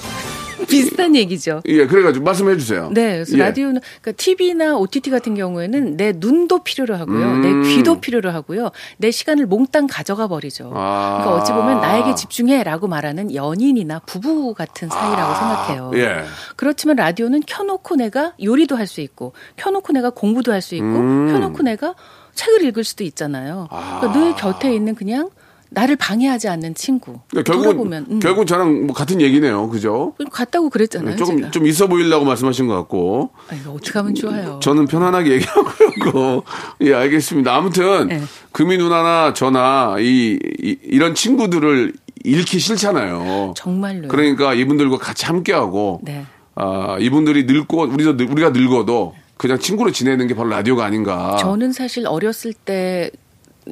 비슷한 0.69 1.17
얘기죠. 1.17 1.63
예, 1.67 1.87
그래가지고 1.87 2.25
말씀해 2.25 2.57
주세요. 2.57 2.91
네, 2.93 3.15
그래서 3.15 3.37
예. 3.39 3.43
라디오는 3.43 3.81
그러니까 4.01 4.13
TV나 4.23 4.77
OTT 4.77 5.11
같은 5.11 5.35
경우에는 5.35 5.97
내 5.97 6.13
눈도 6.17 6.63
필요로 6.63 6.97
하고요, 6.97 7.27
음. 7.27 7.41
내 7.43 7.75
귀도 7.75 8.01
필요로 8.01 8.31
하고요, 8.31 8.71
내 8.99 9.11
시간을 9.11 9.47
몽땅 9.47 9.87
가져가 9.89 10.29
버리죠. 10.29 10.73
아. 10.75 11.21
그러니까 11.23 11.43
어찌 11.43 11.53
보면 11.53 11.81
나에게 11.81 12.15
집중해라고 12.15 12.89
말하는 12.89 13.35
연인이나 13.35 14.01
부부 14.01 14.55
같은 14.55 14.89
사이라고 14.89 15.35
생각해요. 15.35 15.91
예. 15.97 16.25
그렇지만 16.57 16.97
라디오는 16.97 17.43
켜놓고 17.47 17.97
내가 17.97 18.35
요리도 18.43 18.77
할 18.77 18.87
수 18.87 19.01
있고, 19.01 19.33
켜놓고 19.57 19.93
내가 19.95 20.11
공부도 20.11 20.53
할 20.53 20.61
수 20.61 20.75
있고, 20.75 20.87
음. 20.87 21.33
켜놓고 21.33 21.63
내가 21.63 21.95
책을 22.35 22.63
읽을 22.65 22.85
수도 22.85 23.05
있잖아요. 23.05 23.69
그러니까 23.71 24.13
늘 24.13 24.35
곁에 24.35 24.75
있는 24.75 24.95
그냥 24.95 25.31
나를 25.75 25.97
방해하지 25.97 26.49
않는 26.49 26.75
친구. 26.75 27.21
그러니까 27.31 27.51
결국은 27.53 27.73
돌아보면 27.77 28.07
음. 28.11 28.21
결국 28.21 28.47
저랑 28.47 28.87
뭐 28.87 28.95
같은 28.95 29.21
얘기네요. 29.21 29.69
그죠? 29.69 30.15
같다고 30.31 30.71
그랬잖아요. 30.71 31.17
조금 31.17 31.39
제가. 31.39 31.51
좀 31.51 31.67
있어 31.67 31.87
보이려고 31.87 32.25
말씀하신 32.25 32.67
것 32.67 32.75
같고 32.77 33.31
아니, 33.49 33.61
어떻게 33.67 33.99
하면 33.99 34.15
좋아요. 34.15 34.61
저는 34.63 34.87
편안하게 34.87 35.33
얘기하고요. 35.41 36.43
예, 36.83 36.95
알겠습니다. 36.95 37.55
아무튼 37.55 38.09
네. 38.09 38.23
금이 38.53 38.77
누나나 38.79 39.33
저나 39.33 39.97
이, 39.99 40.39
이런 40.83 41.15
친구들을 41.15 41.93
잃기 42.25 42.59
싫잖아요. 42.59 43.55
정말로요. 43.57 44.09
그러니까 44.09 44.55
이분들과 44.55 44.99
같이 44.99 45.27
함께하고 45.27 46.01
네. 46.03 46.25
아, 46.55 46.97
이분들이 47.01 47.45
늙고 47.45 47.83
우리도 47.85 48.17
늙- 48.17 48.31
우리가 48.31 48.51
늙어도 48.51 49.15
그냥 49.39 49.59
친구로 49.59 49.91
지내는 49.91 50.29
게 50.29 50.35
바로 50.37 50.51
라디오가 50.51 50.85
아닌가. 50.85 51.37
저는 51.41 51.73
사실 51.73 52.07
어렸을 52.07 52.53
때 52.53 53.11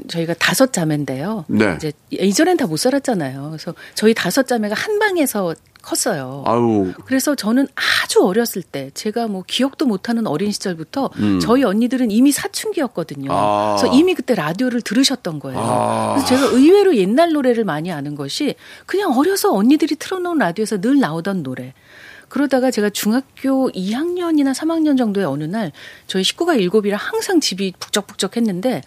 저희가 0.08 0.34
다섯 0.34 0.72
자매인데요. 0.72 1.44
네. 1.48 1.74
이제 1.76 1.92
예전엔 2.12 2.56
다 2.56 2.66
못 2.66 2.76
살았잖아요. 2.76 3.48
그래서 3.50 3.74
저희 3.94 4.14
다섯 4.14 4.46
자매가 4.46 4.74
한 4.76 4.98
방에서 5.00 5.54
컸어요. 5.82 6.44
아유, 6.46 6.92
그래서 7.06 7.34
저는 7.34 7.66
아주 7.74 8.22
어렸을 8.22 8.62
때 8.62 8.90
제가 8.94 9.26
뭐 9.26 9.42
기억도 9.46 9.86
못하는 9.86 10.26
어린 10.26 10.52
시절부터 10.52 11.10
저희 11.42 11.64
언니들은 11.64 12.10
이미 12.10 12.30
사춘기였거든요. 12.32 13.30
음. 13.30 13.34
아. 13.34 13.76
그래서 13.78 13.92
이미 13.94 14.14
그때 14.14 14.34
라디오를 14.34 14.82
들으셨던 14.82 15.40
거예요. 15.40 15.58
아. 15.58 16.14
그래서 16.14 16.26
제가 16.28 16.46
의외로 16.56 16.94
옛날 16.96 17.32
노래를 17.32 17.64
많이 17.64 17.90
아는 17.90 18.14
것이 18.14 18.54
그냥 18.86 19.18
어려서 19.18 19.52
언니들이 19.52 19.96
틀어놓은 19.96 20.38
라디오에서 20.38 20.80
늘 20.80 21.00
나오던 21.00 21.42
노래. 21.42 21.72
그러다가 22.28 22.70
제가 22.70 22.90
중학교 22.90 23.70
2학년이나 23.72 24.54
3학년 24.54 24.96
정도의 24.96 25.26
어느 25.26 25.42
날 25.44 25.72
저희 26.06 26.22
식구가 26.22 26.54
일곱이라 26.54 26.96
항상 26.96 27.40
집이 27.40 27.72
북적북적했는데 27.80 28.82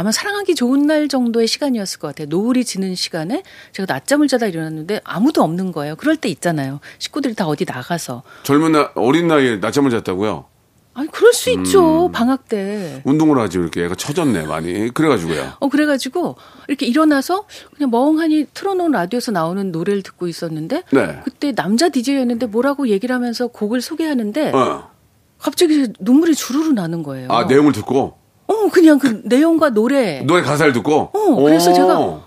아마 0.00 0.12
사랑하기 0.12 0.54
좋은 0.54 0.86
날 0.86 1.08
정도의 1.08 1.46
시간이었을 1.46 2.00
것 2.00 2.08
같아요. 2.08 2.26
노을이 2.30 2.64
지는 2.64 2.94
시간에 2.94 3.42
제가 3.72 3.92
낮잠을 3.92 4.28
자다 4.28 4.46
일어났는데 4.46 5.02
아무도 5.04 5.42
없는 5.42 5.72
거예요. 5.72 5.94
그럴 5.96 6.16
때 6.16 6.30
있잖아요. 6.30 6.80
식구들이 6.98 7.34
다 7.34 7.46
어디 7.46 7.66
나가서. 7.66 8.22
젊은 8.42 8.72
나, 8.72 8.92
어린 8.94 9.28
나이에 9.28 9.56
낮잠을 9.58 9.90
잤다고요? 9.90 10.46
아니 10.94 11.08
그럴 11.08 11.34
수 11.34 11.50
있죠. 11.50 12.06
음. 12.06 12.12
방학 12.12 12.48
때. 12.48 13.02
운동을 13.04 13.38
하지 13.40 13.58
이렇게 13.58 13.84
애가 13.84 13.94
처졌네 13.94 14.46
많이. 14.46 14.88
그래가지고요. 14.88 15.52
어 15.58 15.68
그래가지고 15.68 16.36
이렇게 16.68 16.86
일어나서 16.86 17.44
그냥 17.76 17.90
멍하니 17.90 18.46
틀어놓은 18.54 18.92
라디오에서 18.92 19.32
나오는 19.32 19.70
노래를 19.70 20.02
듣고 20.02 20.28
있었는데 20.28 20.84
네. 20.92 21.20
그때 21.24 21.52
남자 21.52 21.90
DJ였는데 21.90 22.46
뭐라고 22.46 22.88
얘기를 22.88 23.14
하면서 23.14 23.48
곡을 23.48 23.82
소개하는데 23.82 24.52
어. 24.52 24.90
갑자기 25.38 25.88
눈물이 26.00 26.34
주르르 26.34 26.72
나는 26.72 27.02
거예요. 27.02 27.30
아 27.30 27.44
내용을 27.44 27.72
듣고 27.72 28.19
어 28.50 28.68
그냥 28.68 28.98
그 28.98 29.22
내용과 29.24 29.70
노래. 29.70 30.22
노래 30.22 30.42
가사를 30.42 30.72
듣고. 30.72 31.10
어, 31.12 31.34
그래서 31.36 31.70
오. 31.70 31.74
제가 31.74 32.00
어, 32.00 32.22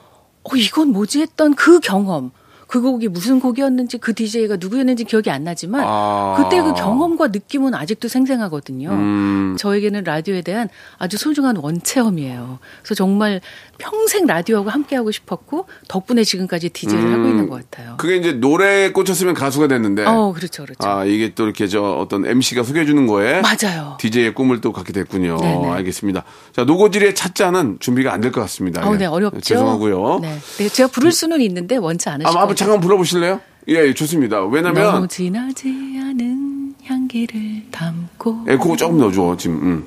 이건 0.55 0.89
뭐지 0.89 1.21
했던 1.21 1.53
그 1.53 1.79
경험. 1.81 2.31
그 2.73 2.81
곡이 2.81 3.07
무슨 3.09 3.39
곡이었는지 3.39 3.99
그 3.99 4.15
DJ가 4.15 4.55
누구였는지 4.59 5.03
기억이 5.03 5.29
안 5.29 5.43
나지만 5.43 5.83
아. 5.85 6.35
그때 6.39 6.59
그 6.59 6.73
경험과 6.73 7.27
느낌은 7.27 7.75
아직도 7.75 8.07
생생하거든요. 8.07 8.89
음. 8.89 9.55
저에게는 9.59 10.03
라디오에 10.05 10.41
대한 10.41 10.69
아주 10.97 11.17
소중한 11.17 11.55
원체험이에요. 11.57 12.57
그래서 12.81 12.95
정말 12.95 13.41
평생 13.77 14.25
라디오하고 14.25 14.71
함께하고 14.71 15.11
싶었고 15.11 15.67
덕분에 15.87 16.23
지금까지 16.23 16.69
DJ를 16.69 17.13
하고 17.13 17.27
있는 17.27 17.47
것 17.47 17.69
같아요. 17.69 17.93
그게 17.97 18.15
이제 18.15 18.31
노래에 18.31 18.91
꽂혔으면 18.91 19.35
가수가 19.35 19.67
됐는데. 19.67 20.05
어, 20.07 20.33
그렇죠, 20.33 20.63
그렇죠. 20.63 20.79
아 20.81 21.05
이게 21.05 21.35
또 21.35 21.43
이렇게 21.43 21.67
저 21.67 21.79
어떤 21.83 22.25
MC가 22.25 22.63
소개해주는 22.63 23.05
거에. 23.05 23.41
맞아요. 23.41 23.97
DJ의 23.99 24.33
꿈을 24.33 24.61
또 24.61 24.73
갖게 24.73 24.93
됐군요. 24.93 25.37
네네. 25.37 25.69
알겠습니다. 25.69 26.23
자 26.55 26.63
노고지리의 26.63 27.13
차자는 27.13 27.77
준비가 27.79 28.11
안 28.13 28.21
될 28.21 28.31
것 28.31 28.41
같습니다. 28.41 28.87
어, 28.89 28.93
예. 28.95 28.97
네, 28.97 29.05
어렵죠. 29.05 29.41
죄송하고요. 29.41 30.19
네. 30.23 30.39
네, 30.57 30.69
제가 30.69 30.89
부를 30.89 31.11
수는 31.11 31.39
있는데 31.41 31.77
원치 31.77 32.09
않으실 32.09 32.25
아, 32.27 32.31
것 32.31 32.39
같아요. 32.39 32.55
잠깐 32.63 32.79
불러보실래요? 32.79 33.41
예, 33.67 33.73
예, 33.87 33.93
좋습니다. 33.93 34.43
왜냐면 34.45 34.83
너무 34.83 35.07
진하지 35.07 35.67
않은 36.01 36.75
향기를 36.85 37.63
담고 37.71 38.45
에코 38.47 38.75
조금 38.77 38.97
넣어줘 38.99 39.35
지금. 39.37 39.55
음. 39.61 39.85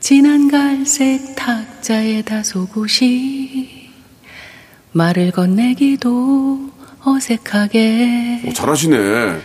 진한 0.00 0.50
갈색 0.50 1.36
탁자에 1.36 2.22
다소곳이 2.22 3.88
말을 4.92 5.30
건네기도 5.30 6.70
어색하게 7.04 8.42
오, 8.48 8.52
잘하시네. 8.52 9.38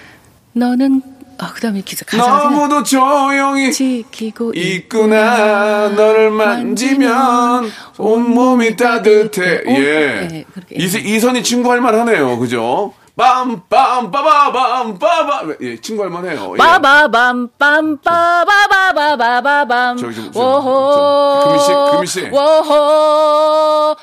너는 0.53 1.01
아 1.37 1.51
그다음에 1.53 1.81
기사 1.81 2.05
가사가 2.05 2.39
생각 2.39 2.53
너무도 2.53 2.83
조용히 2.83 3.71
지키고 3.73 4.53
있구나 4.55 5.89
너를 5.89 6.31
만지면 6.31 7.69
온몸이 7.97 8.75
따뜻해 8.77 9.55
어? 9.67 9.69
예 9.71 10.27
네, 10.31 10.45
그렇게. 10.53 10.75
이, 10.75 10.83
이선이 10.85 11.43
친구 11.43 11.71
할 11.71 11.81
만하네요 11.81 12.39
그죠 12.39 12.93
빰빰 13.17 13.69
빠바밤 13.69 14.97
빠바 14.99 15.43
예 15.61 15.79
친구 15.81 16.03
할 16.03 16.09
만해요 16.09 16.53
예. 16.53 16.57
빠바밤 16.57 17.49
빰 17.59 18.01
빠바바바바바밤 18.01 19.97
저기 19.97 20.15
좀- 20.15 20.31
좀- 20.31 20.41
워호 20.41 21.41
좀, 21.43 21.49
금희 21.51 21.59
씨, 21.59 21.71
금희 21.91 22.07
씨. 22.07 22.29
워호 22.31 23.95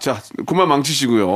자 0.00 0.16
그만 0.46 0.68
망치시고요 0.68 1.34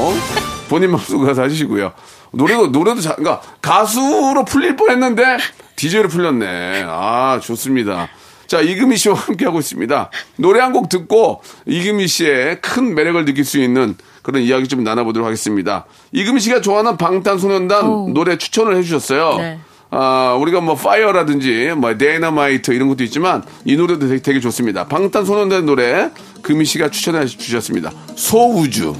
본인 0.73 0.91
마음속으로 0.91 1.27
가서 1.29 1.43
하시고요 1.43 1.93
노래도 2.33 2.69
노래도 2.69 3.03
자, 3.03 3.15
그러니까 3.15 3.43
가수로 3.61 4.47
풀릴 4.47 4.75
뻔 4.75 4.89
했는데 4.91 5.37
DJ로 5.77 6.09
풀렸네 6.09 6.85
아 6.87 7.39
좋습니다 7.43 8.09
자 8.47 8.63
이금희 8.63 8.97
씨와 8.97 9.15
함께 9.17 9.45
하고 9.45 9.59
있습니다 9.59 10.11
노래 10.37 10.61
한 10.61 10.73
곡 10.73 10.89
듣고 10.89 11.43
이금희 11.67 12.07
씨의 12.09 12.63
큰 12.63 12.95
매력을 12.95 13.23
느낄 13.27 13.45
수 13.45 13.59
있는 13.61 13.97
그런 14.23 14.41
이야기 14.43 14.67
좀 14.67 14.83
나눠보도록 14.83 15.27
하겠습니다 15.27 15.85
이금희 16.13 16.41
씨가 16.41 16.63
좋아하는 16.63 16.97
방탄소년단 16.97 17.87
오. 17.87 18.09
노래 18.15 18.39
추천을 18.39 18.75
해주셨어요 18.77 19.37
네. 19.37 19.59
아, 19.91 20.39
우리가 20.41 20.63
뭐 20.63 20.75
FIRE라든지 20.75 21.75
뭐 21.77 21.99
데이너마이트 21.99 22.71
이런 22.71 22.89
것도 22.89 23.05
있지만 23.05 23.43
이 23.67 23.77
노래도 23.77 24.09
되게, 24.09 24.23
되게 24.23 24.41
좋습니다. 24.41 24.87
방탄소년단 24.87 25.67
노래 25.67 26.09
금희 26.41 26.65
씨가 26.65 26.89
추천해 26.89 27.27
주셨습니다. 27.27 27.93
소우주. 28.17 28.97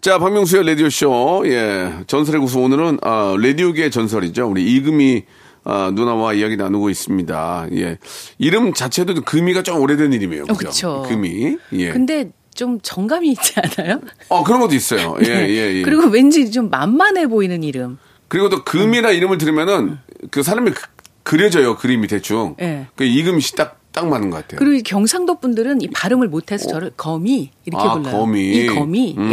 자, 0.00 0.18
박명수의 0.18 0.64
라디오쇼. 0.66 1.42
예. 1.46 1.92
전설의 2.06 2.40
고수 2.40 2.58
오늘은, 2.60 2.98
아, 3.02 3.36
라디오계의 3.38 3.90
전설이죠. 3.90 4.46
우리 4.48 4.64
이금희, 4.76 5.24
아, 5.64 5.90
누나와 5.94 6.32
이야기 6.32 6.56
나누고 6.56 6.88
있습니다. 6.88 7.66
예. 7.74 7.98
이름 8.38 8.72
자체도 8.72 9.22
금희가 9.24 9.62
좀 9.62 9.78
오래된 9.78 10.12
이름이에요. 10.14 10.44
어, 10.44 10.54
그죠? 10.54 10.68
그쵸. 10.70 11.06
금희. 11.06 11.58
예. 11.74 11.90
근데 11.92 12.30
좀 12.54 12.78
정감이 12.80 13.30
있지 13.30 13.54
않아요? 13.56 14.00
어, 14.30 14.42
그런 14.42 14.60
것도 14.60 14.74
있어요. 14.74 15.16
예, 15.22 15.28
네. 15.28 15.48
예, 15.50 15.74
예. 15.76 15.82
그리고 15.82 16.08
왠지 16.08 16.50
좀 16.50 16.70
만만해 16.70 17.26
보이는 17.26 17.62
이름. 17.62 17.98
그리고 18.28 18.48
또 18.48 18.64
금이나 18.64 19.10
이름을 19.10 19.36
들으면은 19.38 19.98
그 20.30 20.42
사람이 20.42 20.70
그- 20.70 20.82
그려져요. 21.24 21.76
그림이 21.76 22.06
대충. 22.06 22.56
예. 22.60 22.86
그 22.96 23.04
이금희 23.04 23.40
씨 23.40 23.54
딱, 23.54 23.78
딱 23.92 24.08
맞는 24.08 24.30
것 24.30 24.38
같아요. 24.38 24.58
그리고 24.58 24.74
이 24.76 24.82
경상도 24.82 25.38
분들은 25.40 25.82
이 25.82 25.88
발음을 25.90 26.28
못해서 26.28 26.68
저를 26.68 26.92
거미 26.96 27.50
이렇게 27.66 27.86
아, 27.86 27.94
불러요. 27.94 28.12
거미. 28.12 28.50
이 28.56 28.66
거미. 28.66 29.14
음, 29.18 29.30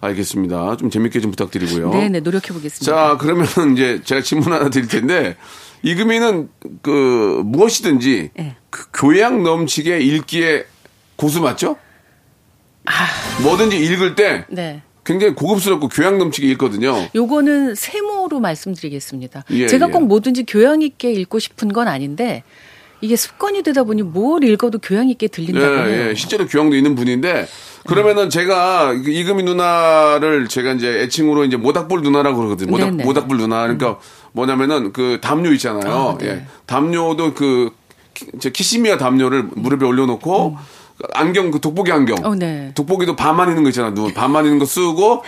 알겠습니다. 0.00 0.76
좀 0.76 0.90
재밌게 0.90 1.20
좀 1.20 1.30
부탁드리고요. 1.30 1.92
예. 1.94 1.98
네네 2.00 2.20
노력해 2.20 2.52
보겠습니다. 2.52 2.84
자, 2.84 3.16
그러면 3.18 3.46
이제 3.72 4.00
제가 4.04 4.20
질문 4.20 4.52
하나 4.52 4.70
드릴 4.70 4.88
텐데, 4.88 5.36
이금희는 5.82 6.48
그, 6.82 7.42
무엇이든지 7.44 8.30
네. 8.34 8.56
그 8.70 8.86
교양 8.92 9.42
넘치게 9.42 10.00
읽기에 10.00 10.66
고수 11.16 11.40
맞죠? 11.40 11.76
뭐든지 13.42 13.76
읽을 13.78 14.14
때 14.14 14.44
네. 14.48 14.82
굉장히 15.04 15.34
고급스럽고 15.34 15.88
교양 15.88 16.18
넘치게 16.18 16.48
읽거든요. 16.50 16.94
요거는 17.14 17.74
세모로 17.74 18.40
말씀드리겠습니다. 18.40 19.44
예, 19.50 19.66
제가 19.66 19.88
예. 19.88 19.90
꼭 19.90 20.06
뭐든지 20.06 20.44
교양 20.44 20.82
있게 20.82 21.12
읽고 21.12 21.38
싶은 21.38 21.72
건 21.72 21.88
아닌데 21.88 22.42
이게 23.00 23.16
습관이 23.16 23.62
되다 23.62 23.82
보니 23.82 24.02
뭘 24.02 24.44
읽어도 24.44 24.78
교양 24.78 25.08
있게 25.08 25.26
들린다고 25.26 25.74
해요. 25.74 25.88
예, 25.88 26.10
예. 26.10 26.14
실제로 26.14 26.46
교양도 26.46 26.76
있는 26.76 26.94
분인데, 26.94 27.48
그러면은 27.86 28.30
제가 28.30 28.92
그 29.02 29.10
이금희 29.10 29.42
누나를 29.42 30.48
제가 30.48 30.72
이제 30.72 31.00
애칭으로 31.02 31.44
이제 31.44 31.56
모닥불 31.56 32.02
누나라고 32.02 32.36
그러거든요. 32.38 32.70
모닥, 32.70 32.90
네네. 32.90 33.04
모닥불 33.04 33.36
누나. 33.38 33.62
그러니까 33.62 33.98
뭐냐면은 34.32 34.92
그 34.92 35.18
담요 35.20 35.52
있잖아요. 35.52 35.92
아, 36.14 36.18
네. 36.18 36.26
예. 36.28 36.46
담요도 36.66 37.34
그, 37.34 37.70
키- 38.14 38.26
저 38.40 38.50
키시미야 38.50 38.98
담요를 38.98 39.44
무릎에 39.54 39.84
올려놓고, 39.84 40.56
안경, 41.14 41.50
그 41.50 41.60
돋보기 41.60 41.90
안경. 41.90 42.18
음. 42.18 42.24
어, 42.24 42.34
네. 42.34 42.72
돋보기도 42.74 43.16
반만 43.16 43.48
있는 43.48 43.62
거 43.64 43.70
있잖아. 43.70 43.92
눈 43.92 44.14
반만 44.14 44.44
있는 44.44 44.58
거 44.58 44.64
쓰고, 44.64 45.24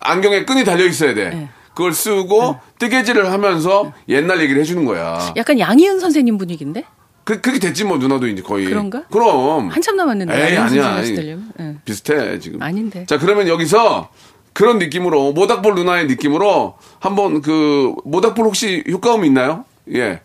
안경에 0.00 0.44
끈이 0.44 0.64
달려 0.64 0.84
있어야 0.86 1.14
돼. 1.14 1.28
네. 1.30 1.48
그걸 1.74 1.92
쓰고, 1.92 2.56
뜨개질을 2.78 3.30
하면서 3.32 3.92
옛날 4.08 4.40
얘기를 4.40 4.60
해주는 4.62 4.84
거야. 4.84 5.18
약간 5.36 5.58
양희은 5.58 6.00
선생님 6.00 6.38
분위기인데 6.38 6.84
그, 7.24 7.40
그렇게 7.40 7.58
됐지 7.58 7.84
뭐 7.84 7.96
누나도 7.98 8.26
이제 8.28 8.42
거의. 8.42 8.66
그런가? 8.66 9.02
그럼. 9.10 9.68
한참 9.68 9.96
남았는데 9.96 10.50
에이, 10.52 10.56
아니야. 10.56 10.86
아니. 10.96 11.16
예. 11.18 11.76
비슷해 11.84 12.38
지금. 12.38 12.60
아닌데. 12.62 13.06
자 13.06 13.18
그러면 13.18 13.48
여기서 13.48 14.10
그런 14.52 14.78
느낌으로 14.78 15.32
모닥불 15.32 15.74
누나의 15.74 16.06
느낌으로 16.06 16.74
한번 17.00 17.40
그 17.42 17.92
모닥불 18.04 18.44
혹시 18.44 18.84
효과음이 18.88 19.26
있나요? 19.26 19.64
예. 19.94 20.20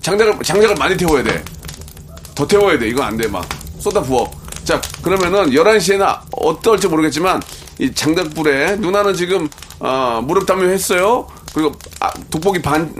장작을 0.00 0.42
장작을 0.42 0.76
많이 0.76 0.96
태워야 0.96 1.22
돼. 1.22 1.44
더 2.34 2.46
태워야 2.46 2.78
돼. 2.78 2.88
이거 2.88 3.02
안 3.02 3.16
돼. 3.16 3.28
막 3.28 3.46
쏟아 3.78 4.00
부어. 4.00 4.30
자 4.64 4.80
그러면은 5.02 5.50
11시에는 5.50 6.18
어떨지 6.38 6.88
모르겠지만 6.88 7.40
이 7.78 7.92
장작불에 7.92 8.76
누나는 8.76 9.14
지금 9.14 9.48
어, 9.78 10.22
무릎 10.24 10.46
담요 10.46 10.66
했어요. 10.68 11.26
그리고 11.54 11.72
아, 12.00 12.10
돋보기 12.30 12.62
반 12.62 12.94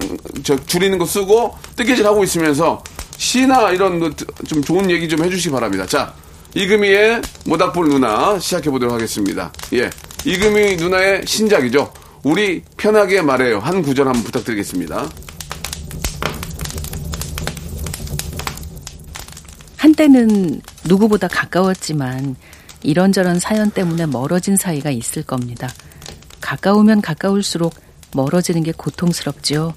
저 0.45 0.57
줄이는 0.67 0.99
거 0.99 1.07
쓰고 1.07 1.57
뜨개질 1.75 2.05
하고 2.07 2.23
있으면서 2.23 2.83
시나 3.17 3.71
이런 3.71 3.99
거좀 3.99 4.63
좋은 4.63 4.91
얘기 4.91 5.09
좀 5.09 5.25
해주시기 5.25 5.53
바랍니다. 5.53 5.87
자 5.87 6.15
이금희의 6.55 7.23
모닥불 7.47 7.89
누나 7.89 8.39
시작해 8.39 8.71
보도록 8.71 8.95
하겠습니다. 8.95 9.53
예, 9.73 9.91
이금희 10.25 10.77
누나의 10.77 11.23
신작이죠. 11.27 11.93
우리 12.23 12.63
편하게 12.77 13.23
말해요. 13.23 13.59
한 13.59 13.83
구절 13.83 14.07
한번 14.07 14.23
부탁드리겠습니다. 14.25 15.09
한때는 19.77 20.63
누구보다 20.85 21.29
가까웠지만 21.29 22.37
이런저런 22.83 23.39
사연 23.41 23.71
때문에 23.71 24.07
멀어진 24.07 24.57
사이가 24.57 24.91
있을 24.91 25.23
겁니다. 25.23 25.69
가까우면 26.41 27.01
가까울수록 27.03 27.75
멀어지는 28.15 28.63
게 28.63 28.73
고통스럽지요. 28.73 29.75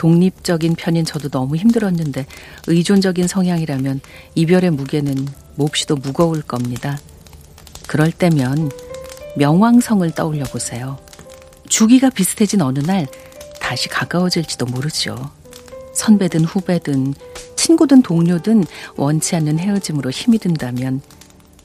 독립적인 0.00 0.76
편인 0.76 1.04
저도 1.04 1.28
너무 1.28 1.56
힘들었는데 1.56 2.24
의존적인 2.68 3.28
성향이라면 3.28 4.00
이별의 4.34 4.70
무게는 4.70 5.28
몹시도 5.56 5.96
무거울 5.96 6.40
겁니다. 6.40 6.98
그럴 7.86 8.10
때면 8.10 8.70
명왕성을 9.36 10.10
떠올려 10.12 10.44
보세요. 10.44 10.98
주기가 11.68 12.08
비슷해진 12.08 12.62
어느 12.62 12.78
날 12.78 13.06
다시 13.60 13.90
가까워질지도 13.90 14.64
모르죠. 14.64 15.30
선배든 15.92 16.46
후배든 16.46 17.12
친구든 17.56 18.00
동료든 18.00 18.64
원치 18.96 19.36
않는 19.36 19.58
헤어짐으로 19.58 20.08
힘이 20.08 20.38
든다면 20.38 21.02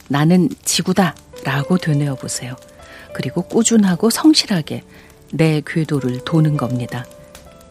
나는 0.10 0.50
지구다 0.65 1.15
라고 1.45 1.78
되뇌어 1.78 2.15
보세요. 2.15 2.58
그리고 3.13 3.43
꾸준하고 3.43 4.10
성실하게 4.10 4.84
내 5.32 5.62
궤도를 5.65 6.26
도는 6.26 6.58
겁니다. 6.58 7.06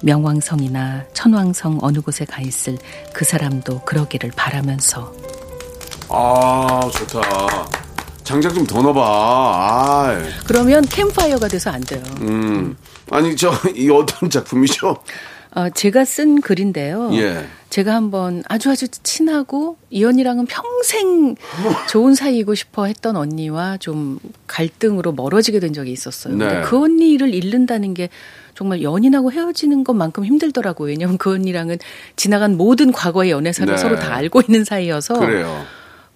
명왕성이나 0.02 1.04
천왕성 1.12 1.78
어느 1.82 2.00
곳에 2.00 2.24
가 2.24 2.40
있을 2.42 2.78
그 3.12 3.24
사람도 3.24 3.80
그러기를 3.80 4.30
바라면서 4.36 5.12
아 6.08 6.80
좋다. 6.92 7.68
장작 8.24 8.54
좀 8.54 8.66
더 8.66 8.80
넣어봐. 8.80 9.00
아, 9.02 10.22
그러면 10.46 10.82
캠파이어가 10.86 11.46
돼서 11.48 11.70
안 11.70 11.80
돼요. 11.82 12.02
음. 12.22 12.76
아니 13.10 13.36
저 13.36 13.52
이 13.74 13.90
어떤 13.90 14.28
작품이죠? 14.30 14.96
어, 15.54 15.70
제가 15.70 16.04
쓴 16.04 16.40
글인데요. 16.40 17.10
예. 17.14 17.44
제가 17.70 17.94
한번 17.94 18.42
아주 18.48 18.70
아주 18.70 18.86
친하고 18.88 19.76
이 19.90 20.04
언니랑은 20.04 20.46
평생 20.46 21.34
좋은 21.88 22.14
사이이고 22.14 22.54
싶어 22.54 22.86
했던 22.86 23.16
언니와 23.16 23.78
좀 23.78 24.18
갈등으로 24.46 25.12
멀어지게 25.12 25.60
된 25.60 25.72
적이 25.72 25.92
있었어요. 25.92 26.36
네. 26.36 26.62
그 26.62 26.80
언니를 26.80 27.34
잃는다는 27.34 27.94
게 27.94 28.10
정말 28.54 28.82
연인하고 28.82 29.32
헤어지는 29.32 29.82
것만큼 29.82 30.24
힘들더라고요. 30.24 30.90
왜냐하면 30.90 31.18
그 31.18 31.32
언니랑은 31.32 31.78
지나간 32.14 32.56
모든 32.56 32.92
과거의 32.92 33.30
연애사를 33.30 33.72
네. 33.72 33.80
서로 33.80 33.96
다 33.96 34.14
알고 34.14 34.42
있는 34.42 34.64
사이여서 34.64 35.18
그래요. 35.18 35.64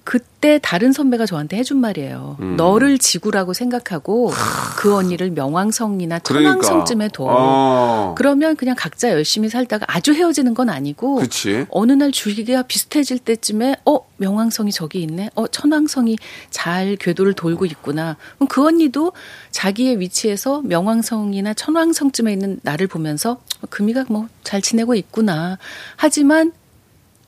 그때 0.09 0.59
다른 0.63 0.93
선배가 0.93 1.27
저한테 1.27 1.59
해준 1.59 1.83
말이에요. 1.83 2.39
음. 2.41 2.57
너를 2.57 2.97
지구라고 2.97 3.53
생각하고 3.53 4.33
그 4.79 4.95
언니를 4.95 5.33
명왕성이나 5.33 6.21
그러니까. 6.21 6.63
천왕성쯤에 6.63 7.09
둬. 7.09 7.27
어. 7.29 8.15
그러면 8.17 8.57
그냥 8.57 8.75
각자 8.75 9.11
열심히 9.11 9.51
살다가 9.51 9.85
아주 9.87 10.15
헤어지는 10.15 10.55
건 10.55 10.71
아니고 10.71 11.17
그치. 11.17 11.67
어느 11.69 11.93
날 11.93 12.11
주기가 12.11 12.63
비슷해질 12.63 13.19
때쯤에 13.19 13.77
어 13.85 13.99
명왕성이 14.17 14.73
저기 14.73 15.03
있네 15.03 15.29
어 15.35 15.47
천왕성이 15.47 16.17
잘 16.49 16.97
궤도를 16.97 17.35
돌고 17.35 17.67
있구나 17.67 18.17
그럼 18.37 18.49
그 18.49 18.65
언니도 18.67 19.13
자기의 19.51 20.01
위치에서 20.01 20.63
명왕성이나 20.65 21.53
천왕성쯤에 21.53 22.33
있는 22.33 22.61
나를 22.63 22.87
보면서 22.87 23.33
어, 23.61 23.67
금이가 23.69 24.07
뭐 24.09 24.27
잘 24.49 24.63
지내고 24.63 24.95
있구나 24.95 25.59
하지만 25.97 26.53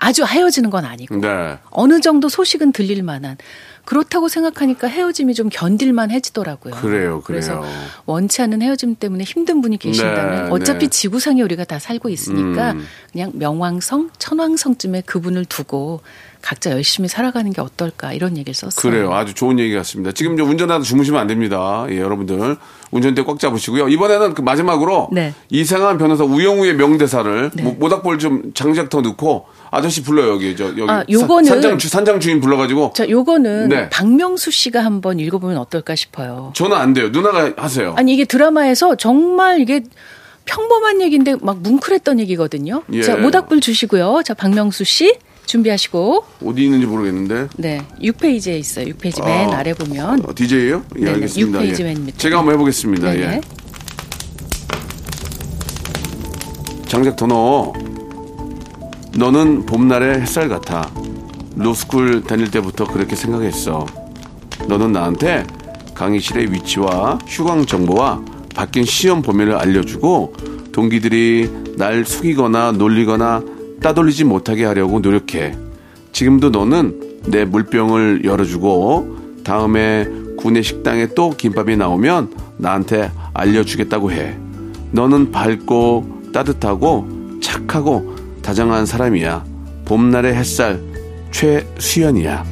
아주 0.03 0.25
헤어지는 0.25 0.71
건 0.71 0.87
아니고 0.87 1.17
네. 1.17 1.59
어느 1.71 2.01
정도 2.01 2.29
소식은 2.31 2.73
들릴 2.73 3.03
만한 3.03 3.37
그렇다고 3.85 4.29
생각하니까 4.29 4.89
헤어짐이 4.89 5.35
좀 5.35 5.49
견딜만 5.51 6.11
해지더라고요. 6.11 6.75
그래요, 6.77 7.23
그래서 7.25 7.61
그래요. 7.61 7.75
원치 8.07 8.41
않는 8.43 8.63
헤어짐 8.63 8.95
때문에 8.97 9.25
힘든 9.25 9.61
분이 9.61 9.79
계신다면 9.79 10.45
네, 10.45 10.51
어차피 10.51 10.87
네. 10.87 10.89
지구상에 10.89 11.43
우리가 11.43 11.65
다 11.65 11.79
살고 11.79 12.09
있으니까 12.09 12.73
음. 12.73 12.87
그냥 13.13 13.33
명왕성, 13.35 14.11
천왕성쯤에 14.19 15.03
그분을 15.03 15.45
두고 15.45 16.01
각자 16.41 16.71
열심히 16.71 17.09
살아가는 17.09 17.53
게 17.53 17.61
어떨까 17.61 18.13
이런 18.15 18.39
얘기를 18.39 18.55
썼어요. 18.55 18.81
그래요. 18.81 19.13
아주 19.13 19.35
좋은 19.35 19.59
얘기 19.59 19.75
같습니다. 19.75 20.13
지금 20.13 20.33
이제 20.35 20.43
운전하다 20.43 20.83
주무시면 20.85 21.21
안 21.21 21.27
됩니다. 21.27 21.85
예, 21.91 21.99
여러분들. 21.99 22.57
운전대 22.93 23.23
꽉 23.25 23.39
잡으시고요. 23.39 23.89
이번에는 23.89 24.33
그 24.35 24.41
마지막으로 24.41 25.09
네. 25.13 25.35
이상한 25.51 25.99
변호사 25.99 26.25
우영우의 26.25 26.75
명대사를 26.77 27.51
모- 27.63 27.73
모닥불 27.73 28.19
좀 28.19 28.53
장작 28.55 28.89
더 28.89 29.01
넣고 29.03 29.47
아저씨 29.71 30.03
불러요 30.03 30.33
여기 30.33 30.57
저 30.57 30.67
여기 30.77 30.83
아, 30.89 31.05
요거는 31.09 31.45
산장, 31.45 31.79
산장 31.79 32.21
주인 32.21 32.41
불러가지고 32.41 32.93
자 32.95 33.09
요거는 33.09 33.69
네. 33.69 33.89
박명수 33.91 34.51
씨가 34.51 34.85
한번 34.85 35.21
읽어보면 35.21 35.57
어떨까 35.59 35.95
싶어요. 35.95 36.53
저는 36.55 36.77
안 36.77 36.93
돼요. 36.93 37.11
누나가 37.11 37.53
하세요. 37.57 37.95
아니 37.97 38.13
이게 38.15 38.25
드라마에서 38.25 38.97
정말 38.97 39.61
이게 39.61 39.83
평범한 40.45 41.01
얘기인데 41.01 41.37
막 41.41 41.61
뭉클했던 41.61 42.19
얘기거든요. 42.21 42.83
예. 42.93 43.03
자 43.03 43.17
모닥불 43.17 43.61
주시고요. 43.61 44.23
자 44.25 44.35
박명수 44.35 44.85
씨 44.85 45.15
준비하시고 45.47 46.25
어디 46.45 46.65
있는지 46.65 46.87
모르겠는데 46.87 47.49
네 47.57 47.83
6페이지에 48.03 48.59
있어요. 48.59 48.87
6페이지 48.87 49.25
맨 49.25 49.53
아, 49.53 49.59
아래 49.59 49.73
보면 49.75 50.25
어, 50.27 50.35
DJ예요? 50.35 50.85
예, 50.97 51.01
네네, 51.01 51.15
알겠습니다. 51.15 51.61
6페이지 51.61 51.81
예. 51.81 51.85
맨입니다 51.85 52.19
제가 52.19 52.39
한번 52.39 52.55
해보겠습니다. 52.55 53.13
네네. 53.13 53.23
예. 53.37 53.41
장작 56.89 57.15
더 57.15 57.27
넣어. 57.27 57.73
너는 59.17 59.67
봄날의 59.67 60.21
햇살 60.21 60.49
같아. 60.49 60.91
로스쿨 61.57 62.23
다닐 62.23 62.51
때부터 62.51 62.85
그렇게 62.85 63.17
생각했어. 63.17 63.87
너는 64.69 64.93
나한테 64.93 65.45
강의실의 65.95 66.53
위치와 66.53 67.19
휴강 67.27 67.67
정보와 67.67 68.23
바뀐 68.55 68.85
시험 68.85 69.21
범위를 69.21 69.55
알려주고 69.57 70.35
동기들이 70.73 71.75
날 71.77 72.05
속이거나 72.05 72.73
놀리거나 72.73 73.43
따돌리지 73.83 74.25
못하게 74.25 74.65
하려고 74.65 75.01
노력해. 75.01 75.57
지금도 76.13 76.51
너는 76.51 77.21
내 77.27 77.45
물병을 77.45 78.25
열어주고 78.25 79.43
다음에 79.45 80.07
구내 80.39 80.63
식당에 80.63 81.09
또 81.15 81.31
김밥이 81.31 81.77
나오면 81.77 82.35
나한테 82.59 83.11
알려주겠다고 83.35 84.13
해. 84.13 84.37
너는 84.93 85.33
밝고 85.33 86.31
따뜻하고 86.33 87.39
착하고 87.43 88.20
다정한 88.51 88.85
사람이야. 88.85 89.45
봄날의 89.85 90.35
햇살 90.35 90.81
최수연이야. 91.31 92.45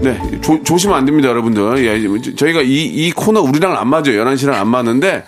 네, 0.00 0.18
조, 0.40 0.62
조심은 0.64 0.94
안 0.96 1.04
됩니다, 1.04 1.28
여러분들. 1.28 1.84
예, 1.84 2.20
저- 2.22 2.34
저희가 2.36 2.62
이, 2.62 2.84
이 2.84 3.12
코너 3.12 3.42
우리랑 3.42 3.76
안 3.76 3.88
맞아요. 3.88 4.24
11시랑 4.24 4.54
안 4.54 4.68
맞는데, 4.68 5.24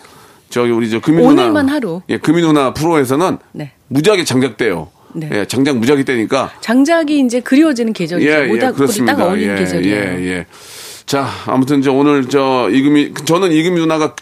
저기 0.48 0.70
우리 0.70 0.88
저 0.88 0.98
금이 0.98 1.18
누나. 1.18 1.42
오늘만 1.42 1.68
하루. 1.68 2.00
예, 2.08 2.16
금이 2.16 2.40
누나 2.40 2.72
프로에서는 2.72 3.36
네. 3.52 3.72
무지하게 3.88 4.24
장작돼요. 4.24 4.88
네. 5.12 5.28
예, 5.34 5.44
장작 5.44 5.76
무지하게 5.76 6.04
떼니까. 6.04 6.52
장작이 6.62 7.20
이제 7.20 7.40
그리워지는 7.40 7.92
계절이죠. 7.92 8.30
예, 8.30 8.44
예, 8.44 8.46
모닥불이 8.46 8.76
그렇습니다. 8.76 9.14
딱 9.14 9.24
어울리는 9.24 9.56
예, 9.56 9.58
계절이에요. 9.58 9.94
예, 9.94 10.24
예. 10.38 10.46
자, 11.04 11.28
아무튼 11.44 11.82
저 11.82 11.92
오늘 11.92 12.30
저 12.30 12.70
이금희, 12.72 13.12
저는 13.26 13.52
이금희 13.52 13.78
누나가 13.78 14.14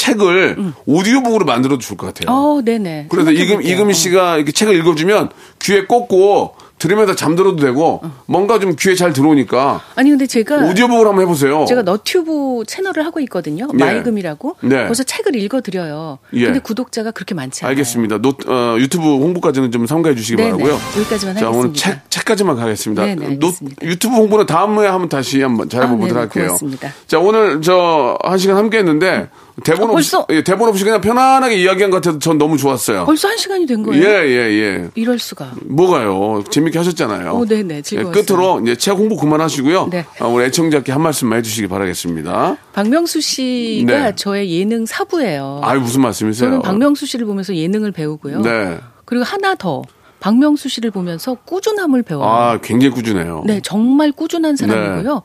책을 0.00 0.72
오디오북으로 0.86 1.44
만들어 1.44 1.76
줄 1.78 1.96
것 1.96 2.06
같아요. 2.06 2.34
음. 2.34 2.34
어, 2.58 2.62
네네. 2.64 3.06
그래서 3.10 3.30
이금. 3.32 3.62
이금희 3.62 3.92
씨가 3.94 4.36
이렇게 4.36 4.52
책을 4.52 4.74
읽어주면 4.76 5.30
귀에 5.60 5.84
꽂고 5.84 6.54
들으면서 6.80 7.14
잠들어도 7.14 7.56
되고 7.62 8.02
뭔가 8.26 8.58
좀 8.58 8.74
귀에 8.76 8.94
잘 8.96 9.12
들어오니까 9.12 9.80
아니 9.94 10.10
근데 10.10 10.26
제가 10.26 10.56
오디오북으로 10.70 11.10
한번 11.10 11.22
해보세요. 11.24 11.64
제가 11.68 11.82
너튜브 11.82 12.64
채널을 12.66 13.04
하고 13.06 13.20
있거든요. 13.20 13.68
예. 13.72 13.76
마이금이라고. 13.76 14.56
네. 14.62 14.84
거기서 14.84 15.04
책을 15.04 15.36
읽어드려요. 15.36 16.18
예. 16.34 16.44
근데 16.46 16.58
구독자가 16.58 17.10
그렇게 17.12 17.34
많지 17.34 17.64
않아요. 17.64 17.70
알겠습니다. 17.70 18.18
노, 18.18 18.30
어, 18.48 18.76
유튜브 18.78 19.04
홍보까지는 19.04 19.70
좀 19.70 19.86
삼가해 19.86 20.14
주시기 20.16 20.36
네네. 20.36 20.50
바라고요. 20.52 20.80
여기까지만 20.98 21.36
자, 21.36 21.48
오늘 21.50 21.68
하겠습니다. 21.68 21.80
책, 21.90 22.10
책까지만 22.10 22.56
가겠습니다. 22.56 23.02
네네, 23.04 23.14
노- 23.36 23.46
알겠습니다. 23.48 23.86
유튜브 23.86 24.16
홍보는 24.16 24.46
다음에 24.46 24.86
한번 24.86 25.08
다시 25.08 25.42
한번 25.42 25.68
잘 25.68 25.82
아, 25.82 25.84
해보도록 25.86 26.08
네네, 26.08 26.18
할게요. 26.18 26.44
고맙습니다. 26.46 26.92
자, 27.06 27.18
오늘 27.20 27.60
저 27.62 28.16
한 28.24 28.38
시간 28.38 28.56
함께 28.56 28.78
했는데 28.78 29.28
대본 29.64 29.90
아, 29.90 29.92
없이? 29.92 30.16
예, 30.30 30.42
대본 30.42 30.68
없이 30.68 30.84
그냥 30.84 31.00
편안하게 31.02 31.56
이야기한 31.56 31.90
것 31.90 31.98
같아서 31.98 32.18
전 32.18 32.38
너무 32.38 32.56
좋았어요. 32.56 33.04
벌써 33.04 33.28
한 33.28 33.36
시간이 33.36 33.66
된 33.66 33.82
거예요? 33.82 34.02
예, 34.02 34.26
예, 34.26 34.36
예. 34.60 34.88
이럴 34.94 35.18
수가. 35.18 35.52
뭐가요? 35.64 36.42
재 36.50 36.60
밌게 36.70 36.78
하셨잖아요. 36.78 37.30
어, 37.32 37.44
네네, 37.44 37.82
즐거웠어요. 37.82 38.20
예, 38.20 38.24
끝으로 38.24 38.60
이제 38.60 38.76
책 38.76 38.92
홍보 38.92 39.16
그만하시고요. 39.16 39.88
네. 39.90 40.06
아, 40.18 40.26
우리 40.26 40.44
애청자께 40.44 40.92
한 40.92 41.02
말씀만 41.02 41.38
해주시기 41.38 41.68
바라겠습니다. 41.68 42.56
박명수 42.72 43.20
씨가 43.20 44.00
네. 44.00 44.14
저의 44.16 44.52
예능 44.58 44.86
사부예요. 44.86 45.60
아유 45.62 45.80
무슨 45.80 46.00
말씀이세요? 46.02 46.50
저는 46.50 46.62
박명수 46.62 47.06
씨를 47.06 47.26
보면서 47.26 47.54
예능을 47.54 47.92
배우고요. 47.92 48.40
네. 48.42 48.78
그리고 49.04 49.24
하나 49.24 49.54
더 49.54 49.82
박명수 50.20 50.68
씨를 50.68 50.90
보면서 50.90 51.34
꾸준함을 51.34 52.02
배워요. 52.02 52.28
아 52.28 52.58
굉장히 52.62 52.94
꾸준해요. 52.94 53.42
네, 53.46 53.60
정말 53.62 54.12
꾸준한 54.12 54.56
사람이고요. 54.56 55.22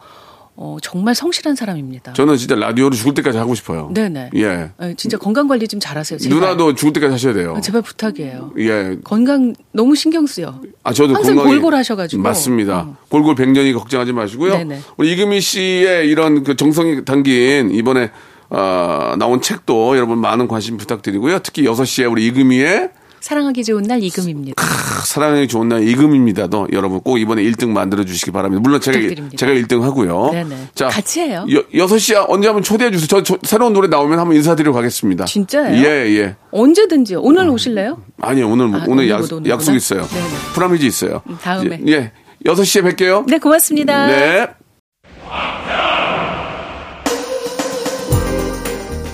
어, 0.57 0.77
정말 0.81 1.15
성실한 1.15 1.55
사람입니다. 1.55 2.13
저는 2.13 2.37
진짜 2.37 2.55
라디오를 2.55 2.97
죽을 2.97 3.13
때까지 3.15 3.37
하고 3.37 3.55
싶어요. 3.55 3.89
네네. 3.93 4.29
예. 4.35 4.71
어, 4.77 4.93
진짜 4.95 5.17
건강 5.17 5.47
관리 5.47 5.67
좀 5.67 5.79
잘하세요. 5.81 6.17
제발. 6.17 6.39
누나도 6.39 6.75
죽을 6.75 6.93
때까지 6.93 7.11
하셔야 7.11 7.33
돼요. 7.33 7.55
어, 7.57 7.61
제발 7.61 7.81
부탁이에요. 7.81 8.53
예. 8.59 8.97
건강 9.03 9.53
너무 9.73 9.95
신경 9.95 10.25
쓰여. 10.25 10.61
아, 10.83 10.93
저도 10.93 11.13
항상 11.15 11.35
건강이 11.35 11.55
골골 11.55 11.75
하셔가지고. 11.75 12.23
맞습니다. 12.23 12.79
어. 12.79 12.97
골골 13.09 13.35
백년이 13.35 13.73
걱정하지 13.73 14.13
마시고요. 14.13 14.57
네네. 14.57 14.79
우리 14.97 15.11
이금희 15.11 15.41
씨의 15.41 16.07
이런 16.07 16.43
그 16.43 16.55
정성이 16.55 17.03
담긴 17.03 17.71
이번에 17.71 18.11
어, 18.49 19.15
나온 19.17 19.41
책도 19.41 19.97
여러분 19.97 20.19
많은 20.19 20.47
관심 20.47 20.77
부탁드리고요. 20.77 21.39
특히 21.39 21.65
6 21.65 21.83
시에 21.85 22.05
우리 22.05 22.25
이금희의 22.27 22.91
사랑하기 23.19 23.63
좋은 23.63 23.83
날 23.83 24.03
이금입니다. 24.03 24.63
사랑이 25.05 25.47
좋은 25.47 25.69
날 25.69 25.87
이금입니다도 25.87 26.69
여러분 26.73 26.99
꼭 27.01 27.17
이번에 27.19 27.43
1등 27.43 27.69
만들어 27.69 28.03
주시기 28.03 28.31
바랍니다. 28.31 28.61
물론 28.61 28.81
제가 28.81 28.97
부탁드립니다. 28.97 29.37
제가 29.37 29.53
1등 29.53 29.81
하고요. 29.81 30.31
네네. 30.31 30.55
같이 30.75 31.21
해요. 31.21 31.45
여, 31.51 31.85
6시 31.85 32.25
언제 32.27 32.47
한번 32.47 32.63
초대해 32.63 32.91
주세요. 32.91 33.07
저, 33.07 33.23
저 33.23 33.37
새로운 33.43 33.73
노래 33.73 33.87
나오면 33.87 34.19
한번 34.19 34.35
인사드리러 34.35 34.73
가겠습니다. 34.73 35.25
진짜예요? 35.25 35.85
예, 35.85 35.89
예. 36.17 36.35
언제든지요. 36.51 37.21
오늘 37.21 37.49
오실래요? 37.49 38.01
아니요, 38.21 38.49
오늘 38.49 38.73
아, 38.75 38.85
오늘 38.87 39.09
약, 39.09 39.17
오는구나. 39.19 39.49
약속 39.49 39.73
있어요. 39.75 40.01
네네. 40.07 40.27
프라미즈 40.53 40.85
있어요. 40.85 41.21
음, 41.29 41.37
다음에. 41.41 41.79
예, 41.87 41.91
예. 41.91 42.11
6시에 42.45 42.83
뵐게요. 42.95 43.25
네, 43.27 43.37
고맙습니다. 43.37 44.07
네. 44.07 44.47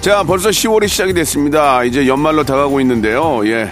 자, 0.02 0.24
벌써 0.24 0.50
10월이 0.50 0.88
시작이 0.88 1.14
됐습니다. 1.14 1.84
이제 1.84 2.08
연말로 2.08 2.44
다가오고 2.44 2.82
있는데요. 2.82 3.42
예. 3.46 3.72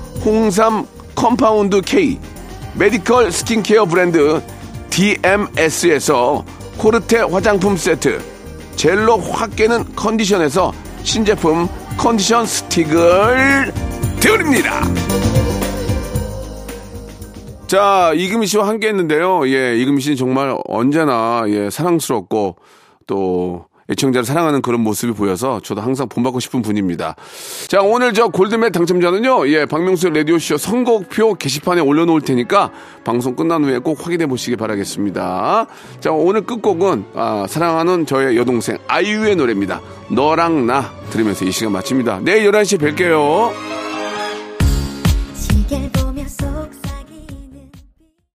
홍삼 0.23 0.85
compound 1.15 1.81
K 1.81 2.19
메디컬 2.75 3.31
스킨케어 3.31 3.85
브랜드 3.85 4.41
DMS에서 4.89 6.45
코르테 6.77 7.19
화장품 7.19 7.75
세트 7.75 8.21
젤로 8.75 9.17
확 9.17 9.55
깨는 9.55 9.95
컨디션에서 9.95 10.71
신제품 11.03 11.67
컨디션 11.97 12.45
스틱을 12.45 13.73
드립니다. 14.19 14.81
자, 17.67 18.11
이금희 18.15 18.47
씨와 18.47 18.67
함께 18.67 18.89
했는데요. 18.89 19.47
예, 19.47 19.77
이금희 19.77 20.01
씨는 20.01 20.17
정말 20.17 20.57
언제나 20.65 21.43
예, 21.47 21.69
사랑스럽고 21.69 22.57
또 23.07 23.65
애청자를 23.91 24.25
사랑하는 24.25 24.61
그런 24.61 24.81
모습이 24.81 25.13
보여서 25.13 25.59
저도 25.61 25.81
항상 25.81 26.07
본받고 26.07 26.39
싶은 26.39 26.61
분입니다. 26.61 27.15
자, 27.67 27.81
오늘 27.81 28.13
저 28.13 28.27
골드맨 28.27 28.71
당첨자는요, 28.71 29.47
예, 29.49 29.65
박명수의 29.65 30.13
라디오쇼 30.13 30.57
선곡표 30.57 31.35
게시판에 31.35 31.81
올려놓을 31.81 32.21
테니까 32.21 32.71
방송 33.03 33.35
끝난 33.35 33.63
후에 33.63 33.79
꼭 33.79 34.05
확인해 34.05 34.27
보시기 34.27 34.55
바라겠습니다. 34.55 35.67
자, 35.99 36.11
오늘 36.11 36.41
끝곡은, 36.41 37.05
아, 37.15 37.45
사랑하는 37.47 38.05
저의 38.05 38.37
여동생 38.37 38.77
아이유의 38.87 39.35
노래입니다. 39.35 39.81
너랑 40.09 40.65
나 40.65 40.91
들으면서 41.09 41.45
이 41.45 41.51
시간 41.51 41.73
마칩니다. 41.73 42.21
내일 42.23 42.51
11시에 42.51 42.79
뵐게요. 42.79 43.51